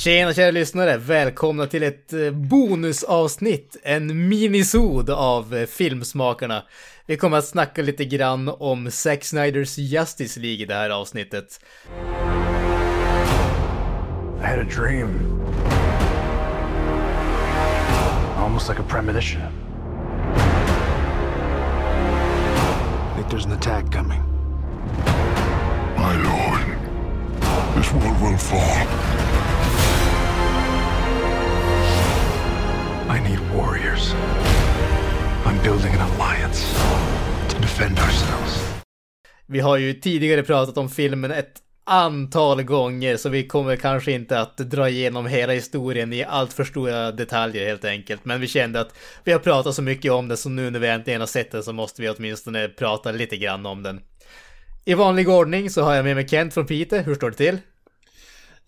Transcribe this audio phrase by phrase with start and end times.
[0.00, 0.96] Tjena kära lyssnare!
[0.96, 6.62] Välkomna till ett eh, bonusavsnitt, en minisod av eh, Filmsmakarna.
[7.06, 11.60] Vi kommer att snacka lite grann om Zack Snyders Justice League i det här avsnittet.
[14.40, 15.40] I had a dream.
[18.36, 19.42] Almost like a premonition.
[23.12, 24.22] I think there's an attack coming.
[25.96, 26.60] My lord,
[27.76, 29.29] this world will fall.
[33.16, 34.14] I need warriors.
[35.44, 36.76] I'm building an alliance
[37.48, 38.80] to defend ourselves.
[39.46, 41.52] Vi har ju tidigare pratat om filmen ett
[41.84, 46.64] antal gånger, så vi kommer kanske inte att dra igenom hela historien i allt för
[46.64, 48.24] stora detaljer helt enkelt.
[48.24, 50.88] Men vi kände att vi har pratat så mycket om den, så nu när vi
[50.88, 54.00] äntligen har sett den så måste vi åtminstone prata lite grann om den.
[54.84, 57.02] I vanlig ordning så har jag med mig Kent från Piteå.
[57.02, 57.58] Hur står det till?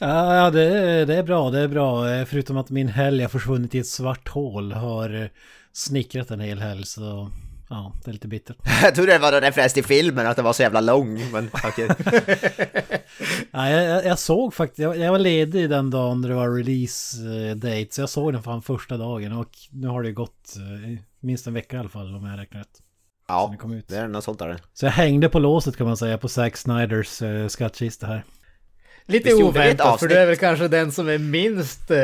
[0.02, 2.10] Ja, det, är- det är bra, det är bra.
[2.10, 4.72] Eh, Förutom att min helg har försvunnit i ett svart hål.
[4.72, 5.26] Har eh,
[5.72, 7.30] snickrat en hel helg så...
[7.70, 8.56] Ja, det är lite bittert.
[8.82, 11.50] Jag trodde det var en referens till filmen, att den var så jävla lång, men
[11.64, 11.88] okej.
[13.50, 17.56] Ja, jag, jag, såg faktiskt, jag, jag var ledig den dagen det var release eh,
[17.56, 17.86] date.
[17.90, 20.54] Så jag såg den fan första dagen och nu har det gått
[21.20, 22.82] minst en vecka i alla fall om jag räknar rätt.
[23.28, 23.54] Ja,
[23.88, 24.56] det är något sånt där.
[24.74, 28.24] Så jag hängde på låset kan man säga på Zack Snyders uh, skattkista här.
[29.06, 31.96] Lite oväntat, för du är väl kanske den som är minst eh,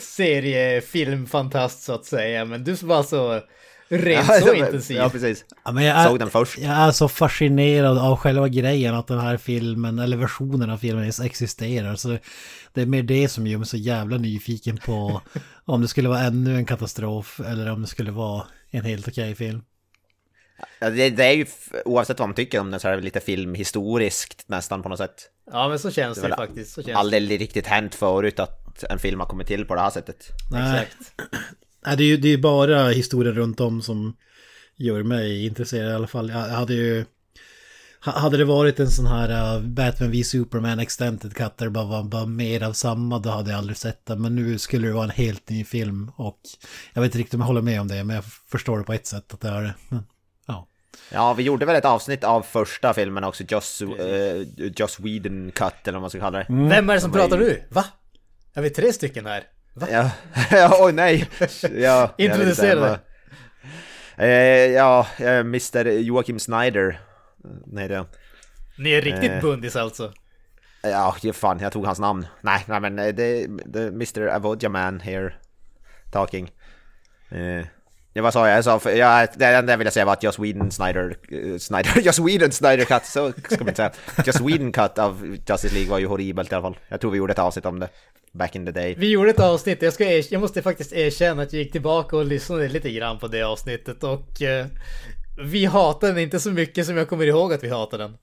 [0.00, 3.40] seriefilmfantast så att säga, men du var så
[3.88, 4.96] rent så intensiv.
[4.96, 5.44] Ja, precis.
[5.64, 6.58] Ja, men jag är, Såg den först.
[6.58, 11.02] Jag är så fascinerad av själva grejen att den här filmen, eller versionen av filmen
[11.02, 11.96] ens existerar.
[11.96, 12.18] Så
[12.72, 15.22] det är mer det som gör mig så jävla nyfiken på
[15.64, 19.34] om det skulle vara ännu en katastrof eller om det skulle vara en helt okej
[19.34, 19.62] film.
[20.78, 21.46] Ja, det, det är ju,
[21.84, 25.30] oavsett vad man tycker om den, så är det lite filmhistoriskt nästan på något sätt.
[25.52, 26.72] Ja, men så känns det, väl faktiskt.
[26.72, 26.98] Så känns det.
[26.98, 30.28] Aldrig riktigt hänt förut att en film har kommit till på det här sättet.
[30.52, 31.12] Nej, Exakt.
[31.86, 34.16] nej, det är ju det är bara historien runt om som
[34.76, 36.28] gör mig intresserad i alla fall.
[36.30, 37.04] Jag hade ju...
[38.04, 41.70] ha- Hade det varit en sån här uh, Batman v Superman Extended Cut där det
[41.70, 44.16] bara var bara mer av samma, då hade jag aldrig sett det.
[44.16, 46.40] Men nu skulle det vara en helt ny film och
[46.92, 48.92] jag vet inte riktigt om jag håller med om det, men jag förstår det på
[48.92, 49.74] ett sätt att det är det.
[49.88, 50.04] Men,
[51.10, 51.34] Ja.
[51.34, 53.88] Vi gjorde väl ett avsnitt av första filmen också, Joss, uh,
[54.76, 56.46] Joss Whedon Cut eller vad man ska kalla det.
[56.48, 57.62] Vem är det som pratar ju- nu?
[57.70, 57.84] Va?
[58.54, 59.44] Är vi tre stycken här?
[59.90, 60.10] Ja,
[60.50, 61.28] ja oj nej!
[61.76, 62.98] Ja, Introducera vad-
[64.16, 64.28] Eh,
[64.72, 67.00] ja, eh, Mr Joakim Snyder.
[67.66, 68.06] Nej det...
[68.78, 69.40] Ni är riktigt Eh.
[69.40, 70.12] bundis alltså.
[70.82, 72.26] Ja, fan, jag tog hans namn.
[72.40, 75.34] Nej, nej men eh, det det är Mr Avodia Man here
[76.12, 76.50] talking.
[77.30, 77.66] Eh,
[78.14, 78.56] ja, vad sa jag?
[78.56, 81.58] Jag sa, för, ja, det enda jag ville säga var att Joss Whedon Snyder, eh,
[81.58, 83.92] Snyder, Joss Whedon Snyder cut, så ska man inte säga.
[84.26, 86.76] Joss Whedon cut av Justice League var ju horribelt i alla fall.
[86.88, 87.88] Jag tror vi gjorde ett avsnitt om det
[88.32, 88.94] back in the day.
[88.98, 92.24] Vi gjorde ett avsnitt, jag, ska jag måste faktiskt erkänna att jag gick tillbaka och
[92.24, 94.66] lyssnade lite grann på det avsnittet och eh,
[95.38, 98.16] vi hatar den inte så mycket som jag kommer ihåg att vi hatar den.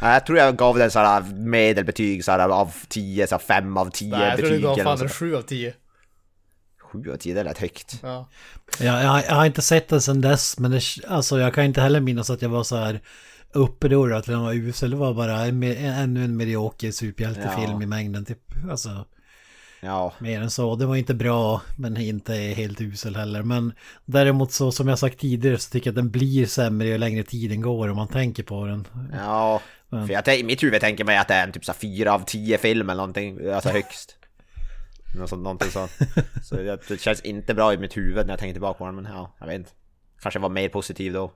[0.00, 4.28] Jag tror jag gav den såhär medelbetyg såhär av 10, såhär 5 av 10 Nej,
[4.28, 5.12] jag tror du betyg gav fan en sånt.
[5.12, 5.74] 7 av 10.
[6.92, 7.98] 7 av 10, det lät högt.
[8.02, 8.28] Ja.
[8.80, 11.80] Jag, jag, jag har inte sett den sedan dess, men det, alltså, jag kan inte
[11.80, 13.00] heller minnas att jag var så här
[13.52, 14.90] upprörd att den var usel.
[14.90, 17.82] Det var bara en, ännu en medioker superhjältefilm Ja.
[17.82, 18.24] i mängden.
[18.24, 18.38] Typ.
[18.70, 19.04] Alltså,
[19.80, 20.76] Ja, mer än så.
[20.76, 23.42] Det var inte bra, men inte helt usel heller.
[23.42, 23.72] Men
[24.04, 27.22] däremot så, som jag sagt tidigare, så tycker jag att den blir sämre ju längre
[27.22, 28.86] tiden går om man tänker på den.
[29.12, 29.60] ja.
[29.90, 32.24] För jag, i mitt huvud tänker mig att det är en typ så 4 av
[32.26, 34.16] 10 film eller någonting, alltså högst.
[35.14, 35.90] Något sånt, någonting sånt.
[36.42, 38.94] Så det, det känns inte bra i mitt huvud när jag tänker tillbaka på den,
[38.94, 39.70] men ja, jag vet inte.
[40.20, 41.32] Kanske var mer positiv då.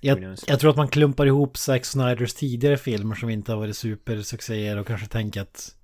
[0.00, 3.76] Jag, jag tror att man klumpar ihop Zack Snyders tidigare filmer som inte har varit
[3.76, 5.74] supersuccéer och kanske tänker att...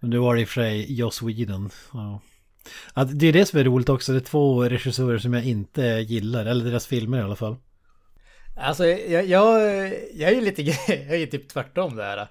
[0.00, 1.70] Men nu var det i och för sig Joss Whedon.
[1.92, 2.20] Ja.
[2.92, 4.12] Att det är det som är roligt också.
[4.12, 6.46] Det är två regissörer som jag inte gillar.
[6.46, 7.56] Eller deras filmer i alla fall.
[8.56, 9.60] Alltså jag, jag,
[10.14, 12.28] jag är ju lite, jag är typ tvärtom där.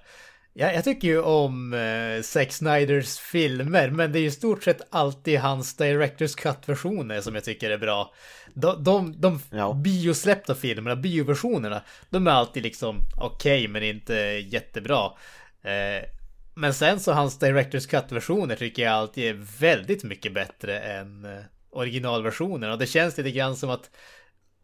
[0.58, 4.64] Jag, jag tycker ju om eh, Zack Snyders filmer, men det är ju i stort
[4.64, 8.14] sett alltid hans Directors Cut-versioner som jag tycker är bra.
[8.54, 9.72] De, de, de Ja.
[9.72, 14.14] biosläppta filmerna, bioversionerna, de är alltid liksom okej, men inte
[14.50, 15.04] jättebra.
[15.62, 16.04] Eh,
[16.54, 21.42] Men sen så hans Directors Cut-versioner tycker jag alltid är väldigt mycket bättre än eh,
[21.70, 22.70] originalversionen.
[22.70, 23.90] Och det känns lite grann som att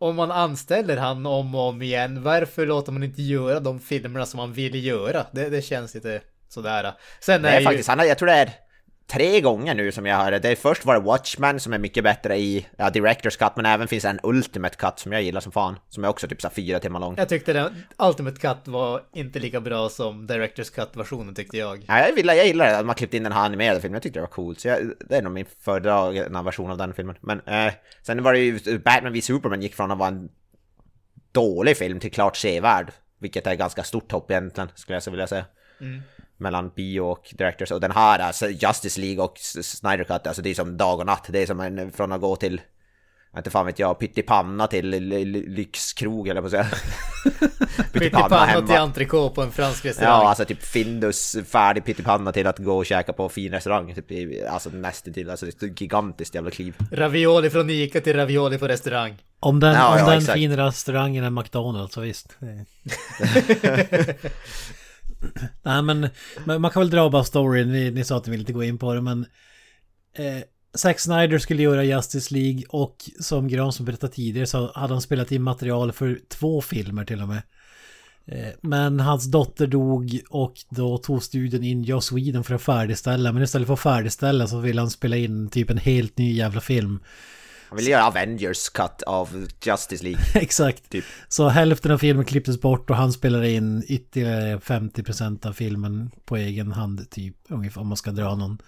[0.02, 4.26] om man anställer han om och om igen, varför låter man inte göra de filmerna
[4.26, 5.26] som man vill göra?
[5.32, 6.92] Det, det känns lite sådär.
[7.20, 7.64] Sen är, är ju...
[7.64, 8.50] faktiskt, han jag tror det är
[9.12, 10.38] tre gånger nu som jag hörde.
[10.38, 13.66] Det är först var det Watchmen som är mycket bättre i ja, Directors Cut, men
[13.66, 15.78] även finns en Ultimate Cut som jag gillar som fan.
[15.88, 17.14] Som är också typ så fyra timmar lång.
[17.18, 21.84] Jag tyckte den Ultimate Cut var inte lika bra som Directors Cut-versionen tyckte jag.
[21.88, 24.02] Ja, jag, gillar, jag gillar det, att man klippt in den här animerade filmen, jag
[24.02, 24.60] tyckte det var coolt.
[24.60, 27.16] Så jag, det är nog min föredragna version av den filmen.
[27.20, 27.72] Men eh,
[28.02, 30.28] sen var det ju, Batman v Superman gick från att vara en
[31.32, 32.92] dålig film till klart sevärd.
[33.18, 35.44] Vilket är ganska stort hopp egentligen, skulle jag så vilja säga.
[36.42, 37.70] Mellan bio och directors.
[37.70, 41.06] Och den här, alltså Justice League och Snyder Cut, alltså det är som dag och
[41.06, 41.26] natt.
[41.28, 42.60] Det är som en, från att gå till,
[43.36, 44.90] inte fan vet jag, pyttipanna till
[45.48, 46.66] lyxkrog eller på att säga.
[47.92, 50.12] Pyttipanna till entrecote på en fransk restaurang.
[50.12, 53.94] Ja, alltså typ Findus färdig pyttipanna till att gå och käka på fin restaurang.
[53.94, 54.06] Typ,
[54.50, 56.74] alltså nästan till, alltså det är ett gigantiskt jävla kliv.
[56.92, 59.16] Ravioli från Ica till ravioli på restaurang.
[59.40, 60.38] Om den, Ja, om ja, den exakt.
[60.38, 62.36] fina restaurangen är McDonalds, så visst.
[65.62, 66.08] Nej men,
[66.60, 68.78] man kan väl dra bara storyn, ni, ni sa att ni ville inte gå in
[68.78, 69.26] på det men...
[70.14, 70.42] Eh,
[70.74, 75.32] Zack Snyder skulle göra Justice League och som Granström berättade tidigare så hade han spelat
[75.32, 77.42] in material för två filmer till och med.
[78.26, 83.32] Eh, Men hans dotter dog och då tog studion in Joss Sweden för att färdigställa.
[83.32, 86.60] Men istället för att färdigställa så ville han spela in typ en helt ny jävla
[86.60, 87.00] film.
[87.72, 90.20] Han vill göra Avengers cut av Justice League.
[90.34, 90.90] Exakt.
[90.90, 91.04] Typ.
[91.28, 96.36] Så hälften av filmen klipptes bort och han spelade in ytterligare 50% av filmen på
[96.36, 97.36] egen hand typ.
[97.48, 98.58] Ungefär om man ska dra någon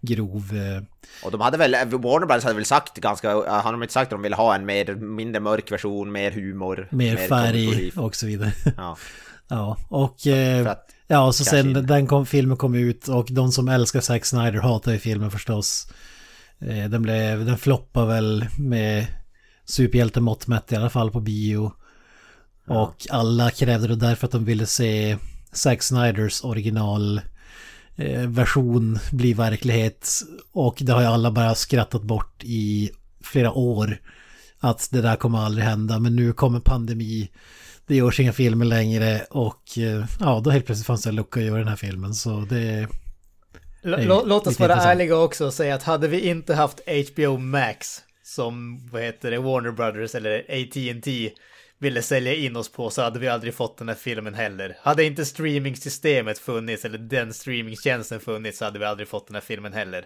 [0.00, 0.56] grov...
[0.56, 0.82] Eh,
[1.24, 4.10] Och de hade väl, Warner Brothers hade väl sagt ganska, har de inte sagt att
[4.18, 8.26] de vill ha en mer, mindre mörk version, mer humor, mer comic färg och så
[8.26, 8.52] vidare.
[8.76, 8.96] Ja,
[9.48, 10.26] ja, och...
[10.26, 11.86] Eh, att, ja, och så cash sen in.
[11.86, 15.86] den kom, filmen kom ut och de som älskar Zack Snyder hatar ju filmen förstås.
[16.66, 19.06] Eh, den blev, den floppar väl med
[19.64, 21.72] superhjältemått mätt i alla fall på bio.
[22.66, 25.18] Och alla krävde det därför att de ville se
[25.52, 27.20] Zack Snyders original
[27.96, 28.28] eh,
[29.12, 30.08] bli verklighet.
[30.52, 32.90] Och det har ju alla bara skrattat bort i
[33.24, 33.98] flera år.
[34.60, 35.98] Att det där kommer aldrig hända.
[35.98, 37.30] Men nu kommer pandemi.
[37.86, 41.40] Det görs inga filmer längre och eh, ja, då helt plötsligt fanns det en lucka
[41.40, 42.14] att göra den här filmen.
[42.14, 42.88] Så det...
[43.82, 48.80] Låt oss vara ärliga också och säga att hade vi inte haft HBO Max som,
[48.92, 51.32] vad heter det, Warner Brothers eller AT&T
[51.78, 54.76] ville sälja in oss på så hade vi aldrig fått den här filmen heller.
[54.82, 59.40] Hade inte streamingsystemet funnits eller den streamingtjänsten funnits så hade vi aldrig fått den här
[59.40, 60.04] filmen heller.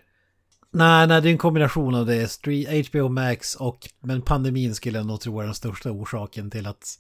[0.71, 2.29] Nej, nej, det är en kombination av det.
[2.29, 3.89] Street, HBO Max och...
[4.01, 6.99] Men pandemin skulle jag nog tro är den största orsaken till att...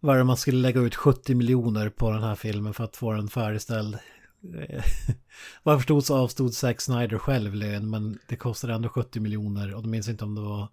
[0.00, 3.12] Var det man skulle lägga ut 70 miljoner på den här filmen för att få
[3.12, 3.98] den färdigställd.
[4.42, 4.84] Eh,
[5.62, 9.74] Vad jag förstod så avstod Zack Snyder själv lön, men det kostade ändå 70 miljoner
[9.74, 10.68] och då minns inte om det var...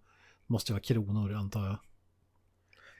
[0.50, 1.78] Måste vara kronor antar jag.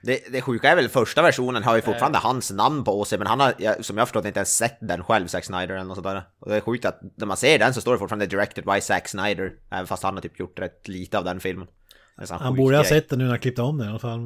[0.04, 3.28] det, det sjuka är väl första versionen har ju fortfarande hans namn på sig, men
[3.28, 6.24] han har, som jag förstått, inte ens sett den själv, Zack Snyder eller något sådär.
[6.40, 8.82] Och det är sjukt att när man ser den så står det fortfarande directed by
[8.82, 11.68] Zack Snyder, även fast han har typ gjort rätt lite av den filmen.
[12.18, 14.20] Är Han borde ha sett den nu när han klippte om den i alla fall.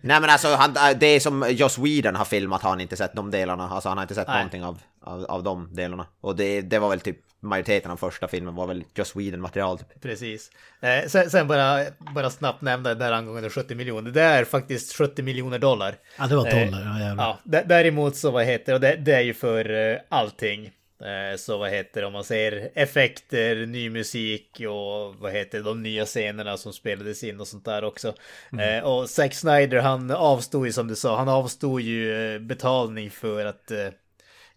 [0.00, 3.30] Nej men alltså, han, det som Joss Whedon har filmat har han inte sett de
[3.30, 3.68] delarna.
[3.68, 4.36] Alltså han har inte sett Nej.
[4.36, 6.06] någonting av, av, av de delarna.
[6.20, 9.78] Och det, det var väl typ majoriteten av första filmen var väl Joss Whedon material
[9.78, 10.00] typ.
[10.00, 10.50] Precis.
[10.80, 11.84] Eh, sen, sen bara,
[12.14, 14.10] bara snabbt nämna det där angående 70 miljoner.
[14.10, 15.94] Det är faktiskt 70 miljoner dollar.
[16.18, 16.80] Ja, det var Eh, dollar.
[16.82, 17.24] Ja, jävlar.
[17.24, 20.66] Ja, d- däremot så vad heter och det, det är ju för eh, allting.
[21.00, 25.64] Eh, så vad heter det om man säger effekter, ny musik och vad heter det,
[25.64, 28.14] de nya scenerna som spelades in och sånt där också.
[28.58, 33.10] Eh, och Zack Snyder han avstod ju som du sa, han avstod ju eh, betalning
[33.10, 33.78] för att eh,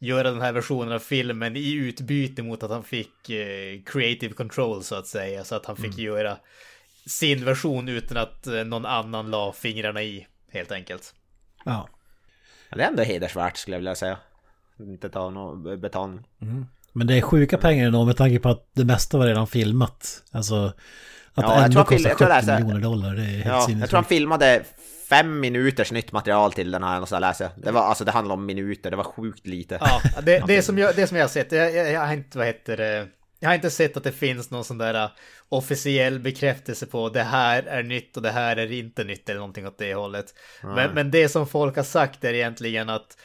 [0.04, 4.84] göra den här versionen av filmen i utbyte mot att han fick eh, creative control
[4.84, 5.44] så att säga.
[5.44, 6.38] Så att han fick göra
[7.08, 11.14] sin version utan att eh, någon annan la fingrarna i helt enkelt.
[11.66, 11.90] Ja.
[12.70, 14.18] Men det är ändå hedersvärt skulle jag vilja säga.
[14.80, 16.26] Inte ta någon betalning.
[16.92, 20.24] Men det är sjuka pengar ändå med tanke på att det mesta var redan filmat.
[20.32, 20.56] Alltså
[21.34, 23.16] att Ja, det ändå kostar jag tror det är 70 så här- miljoner dollar.
[23.16, 24.64] Det är helt Ja, jag tror han filmade
[25.14, 27.64] fem minuters nytt material till den här, och så här läser jag.
[27.64, 29.78] Det var, alltså det handlade om minuter, det var sjukt lite.
[29.82, 32.38] Ja, det, det, som jag, det som jag har sett, jag, jag, jag har inte,
[32.38, 33.08] vad heter det,
[33.40, 35.10] jag har inte sett att det finns någon sån där uh,
[35.50, 39.68] officiell bekräftelse på det här är nytt och det här är inte nytt eller någonting
[39.68, 40.26] åt det hållet.
[40.62, 43.18] Men, men det som folk har sagt är egentligen att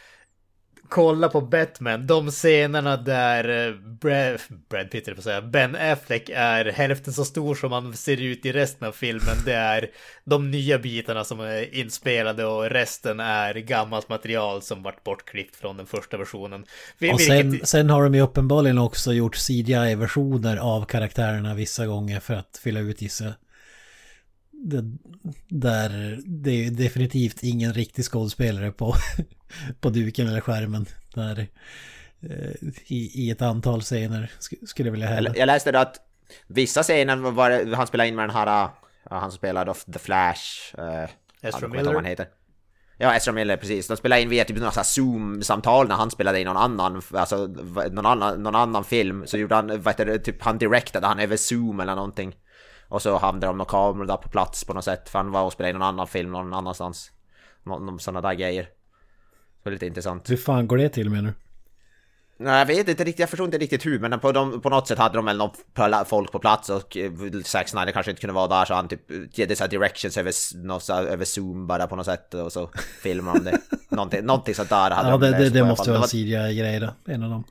[0.89, 4.39] kolla på Batman, de scenerna där eh, Brad,
[4.71, 8.53] Brad Pitt, på säga, Ben Affleck är hälften så stor som han ser ut i
[8.53, 9.91] resten av filmen, det är
[10.25, 15.77] de nya bitarna som är inspelade och resten är gammalt material som vart bortklippt från
[15.77, 16.65] den första versionen.
[16.99, 17.27] Vi- Och vilket-
[17.59, 22.61] sen, sen har de ju uppenbarligen också gjort CGI-versioner av karaktärerna vissa gånger för att
[22.65, 23.35] fylla ut gissar jag.
[24.65, 24.97] Det,
[25.49, 28.95] Där det är ju definitivt ingen riktig skådespelare på,
[29.81, 30.87] på duken eller skärmen.
[31.15, 31.47] Där,
[32.21, 35.37] eh, i, I ett antal scener sk- skulle jag vilja hävda.
[35.37, 35.97] Jag, läste då att
[36.47, 39.99] vissa scener var han spelade in med den här, ja, han som spelade of The
[39.99, 40.75] Flash.
[40.79, 41.09] Uh,
[41.43, 41.85] Ezra ihåg Miller.
[41.85, 42.27] vad han heter.
[43.01, 43.89] Ja, Ezra Miller, precis.
[43.89, 47.47] De spelade in via typ några Zoom-samtal när han spelade in någon annan, alltså
[47.91, 49.27] någon annan, någon annan film.
[49.27, 52.35] Så gjorde han, vad heter det, typ han directade han över Zoom eller någonting.
[52.89, 55.43] Och så hade de några kameror där på plats på något sätt, för han var
[55.43, 57.11] och spelade in någon annan film någon annanstans.
[57.63, 58.63] Någon, någon sådana där grejer.
[58.63, 58.69] Så
[59.65, 60.31] det är lite intressant.
[60.31, 61.35] Hur fan går det till menar du?
[62.45, 64.89] Nej, jag vet inte riktigt, jag förstår inte riktigt hur, men på, de, på något
[64.89, 65.51] sätt hade de väl någon
[66.07, 67.13] folk på plats och eh,
[67.45, 69.01] Zack Snyder kanske inte kunde vara där så han typ
[69.35, 72.53] så här directions över, s- nå- så här, över zoom bara på något sätt och
[72.53, 72.71] så
[73.03, 73.59] filmar de det.
[73.89, 76.09] någonting, någonting sånt där hade Ja, de det, det, det i måste vara en var-
[76.09, 77.13] CGI-grej då.
[77.13, 77.45] En av dem.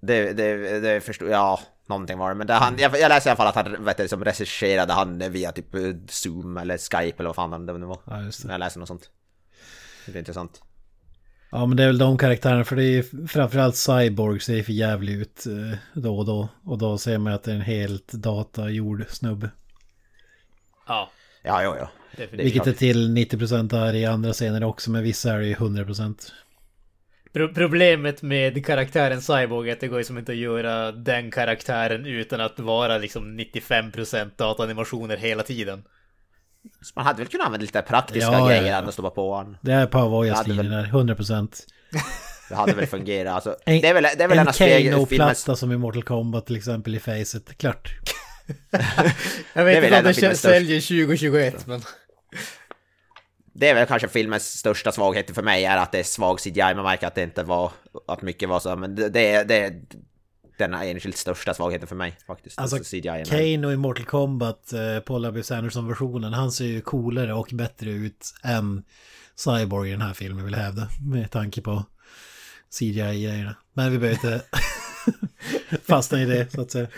[0.00, 2.34] Det, det, det förstod ja, någonting var det.
[2.34, 4.92] Men det, han, jag, jag läste i alla fall att han vet du, som regisserade
[4.92, 7.98] han via typ eh, zoom eller skype eller vad fan det nu var.
[8.04, 8.52] Ja, just det.
[8.52, 9.10] Jag läste något sånt.
[10.06, 10.62] Det är intressant.
[11.50, 14.72] Ja men det är väl de karaktärerna för det är ju framförallt Cyborg ser för
[14.72, 16.48] jävligt ut eh, då och då.
[16.64, 19.50] Och då ser man att det är en helt datagjord snubbe.
[20.86, 21.10] Ja,
[21.42, 21.90] Ja, ja, ja.
[22.16, 22.46] definitivt.
[22.46, 26.32] Vilket är till 90% där i andra scener också, men vissa är det ju 100%.
[27.32, 31.30] Pro- Problemet med karaktären Cyborg är att det går ju som inte att göra den
[31.30, 35.82] karaktären utan att vara liksom 95% datanimationer hela tiden.
[36.82, 38.78] Så Man hade väl kunnat använda lite praktiska Ja, grejer ja.
[38.78, 39.56] än att stå på honom.
[39.60, 41.48] Det är på Ja, Avoyas det är väl- linje där, 100%.
[42.48, 43.34] Det hade väl fungerat.
[43.34, 44.52] Alltså, En, det är väl, det är väl en en.
[44.92, 47.92] Kano-platta som i Mortal Kombat till exempel i Facet, klart.
[49.52, 51.82] Jag vet inte om en av det filmens säljer 2021 men...
[53.60, 56.74] Det är väl kanske filmens största svaghet för mig är att det är svag CGI.
[56.74, 57.72] Man märker att det inte var...
[58.08, 58.76] Att mycket var så.
[58.76, 59.82] Men det, det, är- det är
[60.58, 62.58] den enskilt största svagheten för mig faktiskt.
[62.58, 63.00] Alltså, CGI.
[63.00, 63.24] -n.
[63.24, 65.54] Kano i Mortal Kombat, eh, Paul W.
[65.54, 68.82] Anderson-versionen, han ser ju coolare och bättre ut än
[69.36, 70.88] Cyborg i den här filmen vill jag hävda.
[71.10, 71.84] Med tanke på
[72.78, 73.56] CGI-grejerna.
[73.72, 74.44] Men vi behöver inte
[75.86, 76.88] fastna i det så att säga.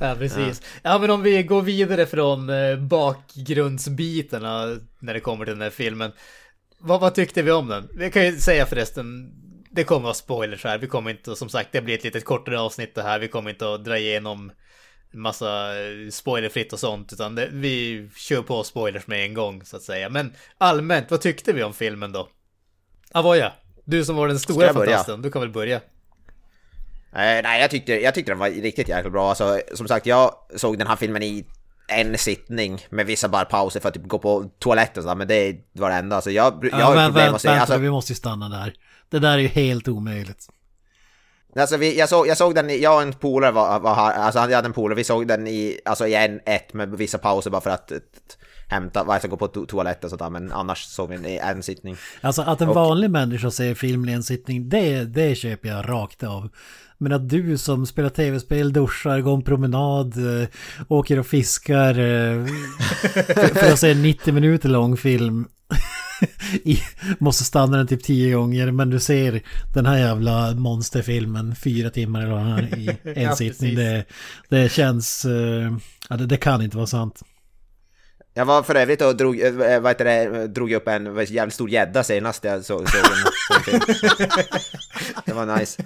[0.00, 0.62] Ja, precis.
[0.82, 0.98] Ja.
[0.98, 6.12] men om vi går vidare från eh, bakgrundsbitarna när det kommer till den här filmen.
[6.78, 7.88] Vad, vad tyckte vi om den?
[7.94, 9.32] Vi kan ju säga förresten,
[9.70, 10.78] det kommer vara spoilers här.
[10.78, 13.18] Vi kommer inte, som sagt, det blir ett litet kortare avsnitt det här.
[13.18, 14.52] Vi kommer inte att dra igenom
[15.12, 19.76] massa eh, spoilerfritt och sånt, utan det, vi kör på spoilers med en gång så
[19.76, 20.08] att säga.
[20.08, 22.28] Men allmänt, vad tyckte vi om filmen då?
[23.12, 23.52] Avoya,
[23.84, 25.80] du som var den stora fantasten, du kan väl börja?
[27.12, 29.28] Eh, nej, jag tyckte, jag tyckte den var riktigt jäkla bra.
[29.28, 31.46] Alltså, som sagt, jag såg den här filmen i
[31.88, 35.28] en sittning med vissa bara pauser för att typ gå på toaletten och sådär, men
[35.28, 36.16] det var det enda.
[36.16, 37.48] Alltså, jag, jag Ja, har problem att se...
[37.48, 38.72] vänta, Alltså, vi måste ju stanna där.
[39.10, 40.46] Det där är ju helt omöjligt.
[41.56, 44.38] Alltså vi, jag, såg, jag såg den, jag och en polare var, var här, alltså
[44.40, 47.50] jag hade en polare, vi såg den i, alltså i en, ett med vissa pauser
[47.50, 47.92] bara för att
[48.68, 51.62] hämta, alltså gå på to toaletten och sådär, men annars såg vi den i en
[51.62, 51.96] sittning.
[52.20, 55.88] Alltså att en Och- vanlig människa ser film i en sittning, det, det köper jag
[55.88, 56.48] rakt av.
[57.02, 60.48] Men att du som spelar tv-spel, duschar, går en promenad, eh,
[60.88, 62.46] åker och fiskar eh,
[63.14, 65.48] för, för att se en 90 minuter lång film.
[66.64, 66.78] I,
[67.18, 69.42] måste stanna den typ 10 gånger, men du ser
[69.74, 73.74] den här jävla monsterfilmen fyra timmar eller vad i en Ja, sittning.
[73.74, 74.04] Det,
[74.48, 75.24] det känns...
[75.24, 75.72] eh,
[76.08, 77.22] ja, det, det kan inte vara sant.
[78.34, 81.70] Jag var för övrigt och drog, äh, vad heter det, drog upp en jävligt stor
[81.70, 84.00] gädda senast jag såg, såg en sån film.
[85.26, 85.82] Det var nice.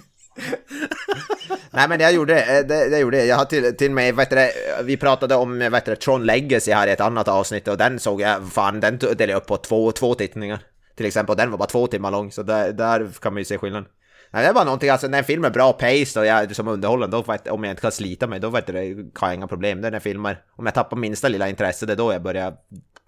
[1.71, 3.27] Nej men jag gjorde det, det, det gjorde jag.
[3.27, 4.53] Jag har till, till vad heter det,
[4.85, 7.99] vi pratade om vad heter det, Tron Legacy här i ett annat avsnitt och den
[7.99, 10.59] såg jag, fan den delade jag upp på två, två tittningar.
[10.97, 13.45] Till exempel, och den var bara två timmar lång, så där, där kan man ju
[13.45, 13.89] se skillnaden.
[14.31, 16.69] Nej, det bara någonting, alltså när en film är bra pace och jag är som
[16.69, 18.73] underhållande, då vet, om jag inte kan slita mig, då vet du,
[19.15, 19.81] har jag inga problem.
[19.81, 22.55] Det är när filmer, om jag tappar minsta lilla intresse, det är då jag börjar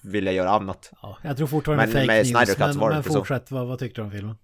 [0.02, 0.92] vilja göra annat.
[1.02, 4.00] Ja, jag tror fortfarande Men fake med news, men, var men fortsätt, vad, vad tyckte
[4.00, 4.37] du om filmen?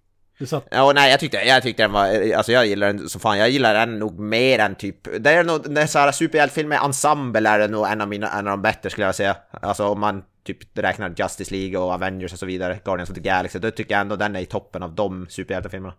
[0.43, 0.69] Du satt...
[0.71, 3.51] Ja, nej, jag tyckte, jag tyckte den var, alltså jag gillar den som fan, jag
[3.51, 7.59] gillar den nog mer än typ, det är nog, när så här superhjältefilmer ensemble är
[7.59, 9.37] det nog en av mina, en av de bättre skulle jag säga.
[9.51, 13.21] Alltså om man typ räknar Justice League och Avengers och så vidare, Guardians of the
[13.21, 15.95] Galaxy, då tycker jag ändå den är i toppen av de superhjältefilmerna.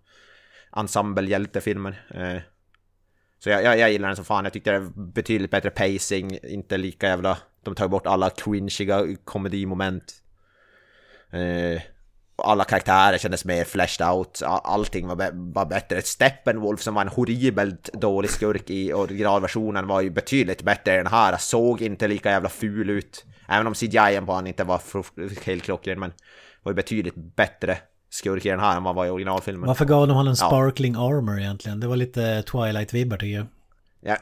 [0.72, 2.04] Ensemble-hjältefilmer.
[2.14, 2.42] Eh.
[3.40, 6.38] Så jag, jag, jag gillar den som fan, jag tyckte det var betydligt bättre pacing,
[6.44, 10.14] inte lika jävla, de tar bort alla cringiga komedimoment.
[11.32, 11.82] Eh.
[12.44, 16.02] Alla karaktärer kändes mer fleshed out, allting var, var bättre.
[16.02, 21.14] Steppenwolf som var en horribelt dålig skurk i originalversionen var ju betydligt bättre än den
[21.14, 23.26] här, såg inte lika jävla ful ut.
[23.48, 24.82] Även om CGI på han inte var
[25.46, 26.12] helt klockren, men
[26.64, 27.78] var ju betydligt bättre
[28.10, 29.68] skurk i den här än vad var i originalfilmen.
[29.68, 30.48] Varför gav de han en Ja.
[30.48, 31.80] sparkling armor egentligen?
[31.80, 33.46] Det var lite Twilight-vibbar tycker jag.
[34.02, 34.18] Ja,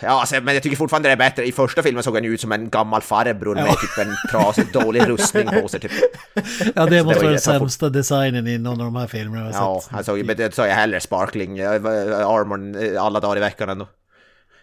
[0.00, 1.46] ja alltså, men jag tycker fortfarande det är bättre.
[1.46, 3.74] I första filmen såg han ju ut som en gammal farbror med Ja.
[3.74, 5.80] typ en trasig, dålig rustning på sig.
[5.80, 5.92] Typ.
[6.74, 9.52] Ja, det måste var vara den sämsta designen i någon av de här filmerna jag
[9.52, 10.06] har Ja, sett.
[10.06, 13.68] såg ju, men det sa jag hellre sparkling, eh, armorn eh, alla dagar i veckan
[13.68, 13.88] ändå.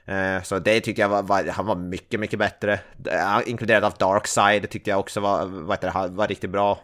[0.06, 2.74] Eh, Så det tyckte jag var, var, han var mycket, mycket bättre.
[3.12, 6.80] Eh, Inkluderat av Darkside tyckte jag också var, han var riktigt bra.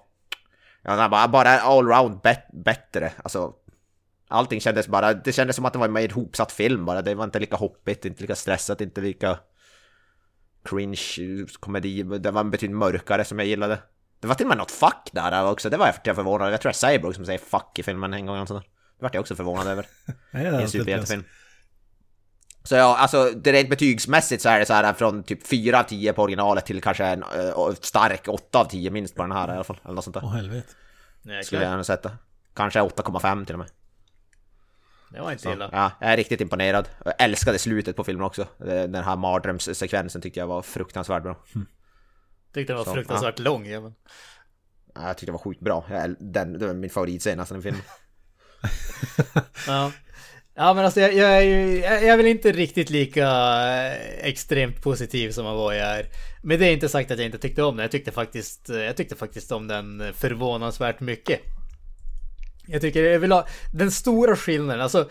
[0.84, 3.52] Ja, han bara, bara allround bet, bättre, alltså.
[4.28, 7.02] Allting kändes bara, det kändes som att det var en mer ihopsatt film bara.
[7.02, 9.40] Det var inte lika hoppigt, inte lika stressat, inte lika
[10.66, 12.04] cringe eh, komedi.
[12.04, 13.80] Det var betydligt mörkare som jag gillade.
[14.20, 16.52] Det var till och med något fuck där också, det var jag förvånad över.
[16.52, 18.56] Jag tror det är Cyborg som säger fuck i filmen en gång där.
[18.56, 18.64] Det
[19.00, 19.84] vart jag också förvånad över
[20.34, 21.24] i en inte superhjältefilm.
[22.64, 25.84] Så ja, alltså det rent betygsmässigt så är det så här från typ 4 av
[25.84, 29.48] 10 på originalet till kanske en uh, stark 8 av 10 minst på den här
[29.48, 29.80] i alla fall.
[29.84, 30.24] Eller något sånt där.
[30.24, 30.74] Åh helvete.
[31.44, 32.12] Skulle jag nog sätta.
[32.54, 33.70] Kanske 8,5 till och med.
[35.14, 35.70] Det var inte Så, illa.
[35.72, 36.90] ja, jag är riktigt imponerad.
[37.06, 38.42] Jag älskade slutet på filmen också.
[38.42, 41.44] Eh, Den här mardrömssekvensen tyckte jag var fruktansvärt bra.
[42.54, 43.66] Tyckte den var Så, fruktansvärt lång.
[43.68, 43.96] Ja, men...
[44.96, 45.86] Ja, Jag tyckte det var sjukt bra.
[46.20, 47.82] Den, det var min favoritscen nästan i filmen.
[49.68, 49.92] Ja.
[50.56, 54.28] Ja men alltså jag, jag är ju, jag jag är väl inte riktigt lika eh,
[54.28, 56.06] extremt positiv som man var jag är.
[56.44, 57.84] Men det är inte sagt att jag inte tyckte om den.
[57.84, 61.40] Jag tyckte faktiskt, eh, jag tyckte faktiskt om den förvånansvärt mycket.
[62.68, 65.10] Jag tycker jag vill ha den stora skillnaden, alltså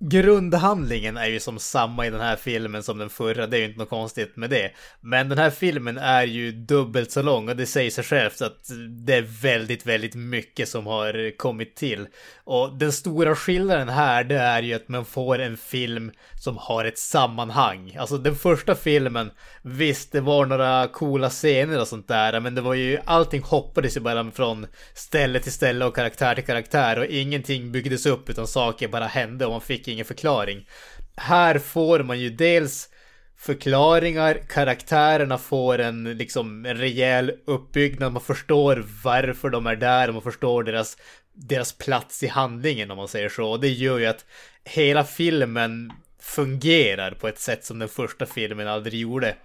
[0.00, 3.64] Grundhandlingen är ju som samma i den här filmen som den förra, det är ju
[3.64, 4.70] inte något konstigt med det.
[5.00, 8.70] Men den här filmen är ju dubbelt så lång och det säger sig självt att
[9.06, 12.06] det är väldigt, väldigt mycket som har kommit till.
[12.44, 16.84] Och den stora skillnaden här, det är ju att man får en film som har
[16.84, 17.96] ett sammanhang.
[17.98, 19.30] Alltså den första filmen,
[19.62, 23.96] visst det var några coola scener och sånt där, men det var ju allting hoppades
[23.96, 28.46] ju bara från ställe till ställe och karaktär till karaktär och ingenting byggdes upp utan
[28.46, 30.68] saker bara hände och man fick ingen förklaring.
[31.16, 32.88] Här får man ju dels
[33.38, 40.22] förklaringar, karaktärerna får en liksom en rejäl uppbyggnad, man förstår varför de är där man
[40.22, 40.96] förstår deras,
[41.32, 43.50] deras plats i handlingen om man säger så.
[43.50, 44.24] Och det gör ju att
[44.64, 49.36] hela filmen fungerar på ett sätt som den första filmen aldrig gjorde.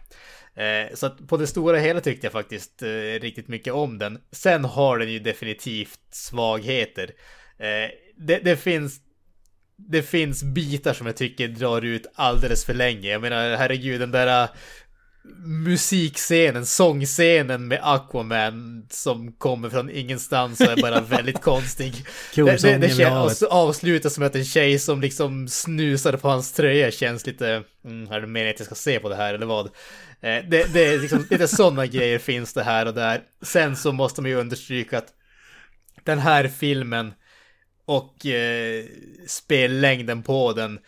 [0.55, 4.19] Eh, så att på det stora hela tyckte jag faktiskt eh, riktigt mycket om den.
[4.31, 7.11] Sen har den ju definitivt svagheter.
[7.57, 9.01] Eh, det, det finns
[9.77, 13.09] det finns bitar som jag tycker drar ut alldeles för länge.
[13.09, 14.49] Jag menar, herregud, den där äh,
[15.45, 22.05] musikscenen, sångscenen med Aquaman som kommer från ingenstans och är bara väldigt konstig.
[22.33, 23.37] Kul det, det, det vid kän- och havet.
[23.37, 28.11] så avslutas med att en tjej som liksom snusar på hans tröja känns lite, mm,
[28.11, 29.65] är det meningen att jag ska se på det här eller vad?
[29.65, 33.21] Eh, det, det är liksom lite sådana grejer finns det här och där.
[33.41, 35.07] Sen så måste man ju understryka att
[36.03, 37.13] den här filmen
[37.85, 38.85] och eh,
[39.27, 40.79] spellängden på den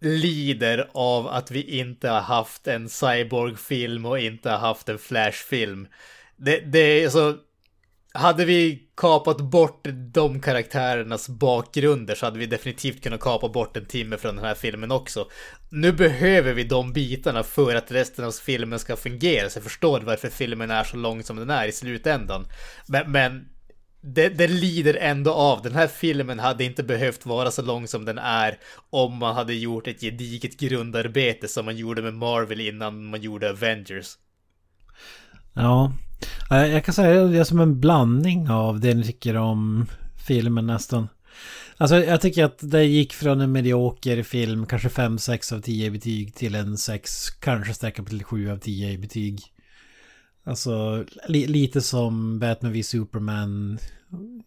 [0.00, 5.88] lider av att vi inte har haft en Cyborg-film och inte har haft en Flash-film.
[6.36, 7.36] Det, det är så...
[8.12, 13.86] Hade vi kapat bort de karaktärernas bakgrunder så hade vi definitivt kunnat kapa bort en
[13.86, 15.28] timme från den här filmen också.
[15.70, 20.00] Nu behöver vi de bitarna för att resten av filmen ska fungera, så jag förstår
[20.00, 22.46] varför filmen är så lång som den är i slutändan.
[22.86, 23.48] Men, men
[24.00, 25.62] det, det lider ändå av.
[25.62, 28.58] Den här filmen hade inte behövt vara så lång som den är
[28.90, 33.50] om man hade gjort ett gediget grundarbete som man gjorde med Marvel innan man gjorde
[33.50, 34.16] Avengers.
[35.54, 35.92] Ja,
[36.50, 39.86] jag kan säga att det är som en blandning av det ni tycker om
[40.26, 41.08] filmen nästan.
[41.76, 45.90] Alltså jag tycker att det gick från en medioker film, kanske 5-6 av 10 i
[45.90, 49.40] betyg, till en 6, kanske sträcka på till 7 av 10 i betyg.
[50.44, 53.78] Alltså li lite som Batman v Superman,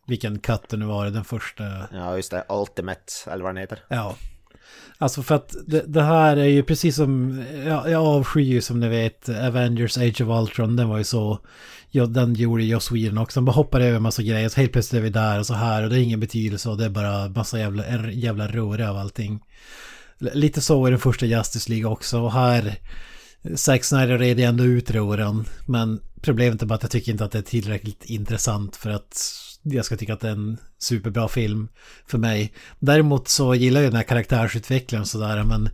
[0.08, 2.46] vilken katt det nu var, den första Ja, just det.
[2.50, 3.80] Ultimate, eller vad den heter.
[3.88, 4.16] Ja.
[4.98, 8.80] Alltså för att det, det här är ju precis som, jag, jag avskyr ju som
[8.80, 11.40] ni vet Avengers Age of Ultron, den var ju så,
[11.92, 14.72] ja, den gjorde Joss Whedon också, de bara hoppar över en massa grejer, så helt
[14.72, 16.90] plötsligt är vi där och så här och det är ingen betydelse och det är
[16.90, 19.44] bara massa jävla, jävla röra av allting.
[20.18, 22.76] Lite så är den första Justice League också och här,
[23.56, 27.32] Zack Snyder ju ändå ut röran, men problemet är bara att jag tycker inte att
[27.32, 31.68] det är tillräckligt intressant för att jag ska tycka att det är en superbra film
[32.08, 32.54] för mig.
[32.80, 35.70] Däremot så gillar jag den här karaktärsutvecklingen sådär men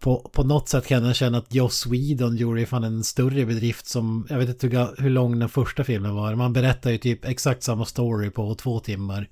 [0.00, 3.46] på, på något sätt kan jag känna att Joss Whedon gjorde ju fan en större
[3.46, 6.34] bedrift som, jag vet inte hur, hur lång den första filmen var.
[6.34, 9.28] Man berättar ju typ exakt samma story på två timmar.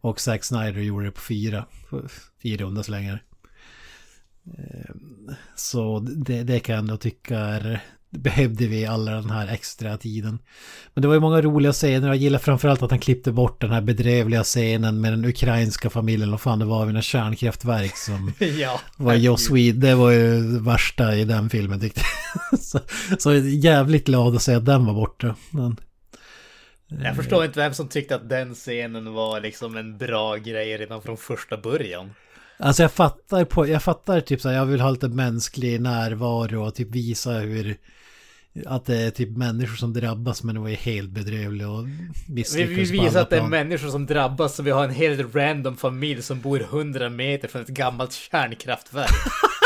[0.00, 1.64] Och Zack Snyder gjorde det på fyra,
[2.42, 3.22] fyra runda slängar.
[4.58, 7.80] Ehm, Så det, det kan jag ändå tycka är,
[8.10, 10.38] behövde vi alla den här extra tiden.
[10.94, 12.08] Men det var ju många roliga scener.
[12.08, 16.34] Jag gillar framförallt att han klippte bort den här bedrövliga scenen med den ukrainska familjen.
[16.34, 18.80] Och fan det var något kärnkraftverk som ja.
[18.96, 19.80] var Joss Whedon.
[19.80, 22.00] Det var ju det värsta i den filmen tyckte
[22.50, 22.60] jag.
[22.60, 22.80] så,
[23.18, 25.34] så jävligt glad att se att den var borta.
[25.50, 25.76] Men,
[26.88, 31.02] Jag förstår inte vem som tyckte att den scenen var liksom en bra grej redan
[31.02, 32.10] från första början.
[32.58, 36.66] Alltså jag fattar, på, jag fattar typ så här, jag vill ha lite mänsklig närvaro
[36.66, 37.76] och typ visa hur
[38.66, 42.34] att det är typ människor som drabbas men det var ju helt bedrövligt och Vi,
[42.34, 43.50] misslyckas vi visar alla att det är plan.
[43.50, 47.62] människor som drabbas så vi har en helt random familj som bor 100 meter från
[47.62, 49.10] ett gammalt kärnkraftverk.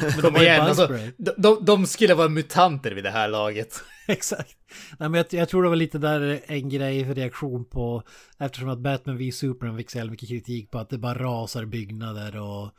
[0.00, 3.82] Men de, igen, alltså, de, de, de skulle vara mutanter vid det här laget.
[4.06, 4.56] Exakt.
[4.98, 8.02] Nej, men jag, jag tror det var lite där en grej för reaktion på
[8.38, 12.40] eftersom att Batman v Superman fick så mycket kritik på att det bara rasar byggnader
[12.40, 12.70] och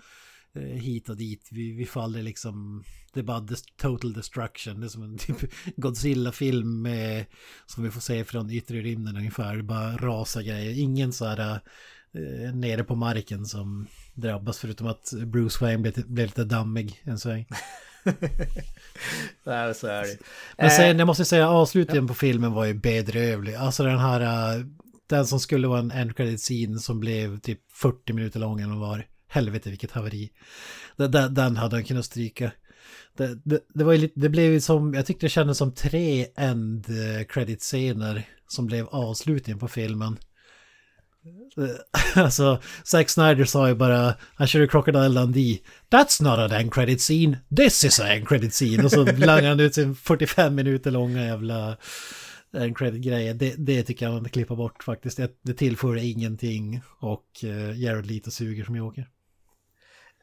[0.56, 1.48] eh, hit och dit.
[1.52, 4.80] Vi, vi faller liksom, det är bara des, total destruction.
[4.80, 5.38] Det är som en typ
[5.78, 7.26] Godzilla-film med,
[7.66, 9.56] som vi får se från yttre rymden ungefär.
[9.56, 10.80] Det bara rasar grejer.
[10.80, 11.62] Ingen så här
[12.16, 17.20] eh, nere på marken som drabbas förutom att Bruce Wayne blev, blev lite dammig en
[17.20, 17.46] sväng.
[19.44, 20.18] Nej, så är det.
[20.58, 23.56] Men sen, Eh, jag måste säga avslutningen på filmen var ju bedrövlig.
[23.56, 24.66] Alltså den här, äh,
[25.08, 28.76] den som skulle vara en end credit scene som blev typ 40 minuter lång eller
[28.76, 29.06] var.
[29.28, 30.30] Helvete vilket haveri.
[30.98, 32.52] Den, den, den hade han kunnat stryka.
[33.18, 36.28] Det, det, det var ju det blev ju som, jag tyckte det kändes som tre
[36.38, 36.86] end
[37.30, 40.18] credit scener som blev avslutningen på filmen.
[41.58, 41.70] Eh,
[42.24, 45.60] Alltså, Zack Snyder sa ju bara, han körde Crocodile Dundee.
[45.90, 48.84] That's not an end credit scene, this is an end credit scene.
[48.84, 51.78] Och så langade han ut sin 45 minuter långa jävla
[52.58, 53.34] end credit grejer.
[53.34, 55.18] Det, det tycker jag man kan klippa bort faktiskt.
[55.18, 59.08] Det, det tillför ingenting och uh, Jared Leto suger som Joker.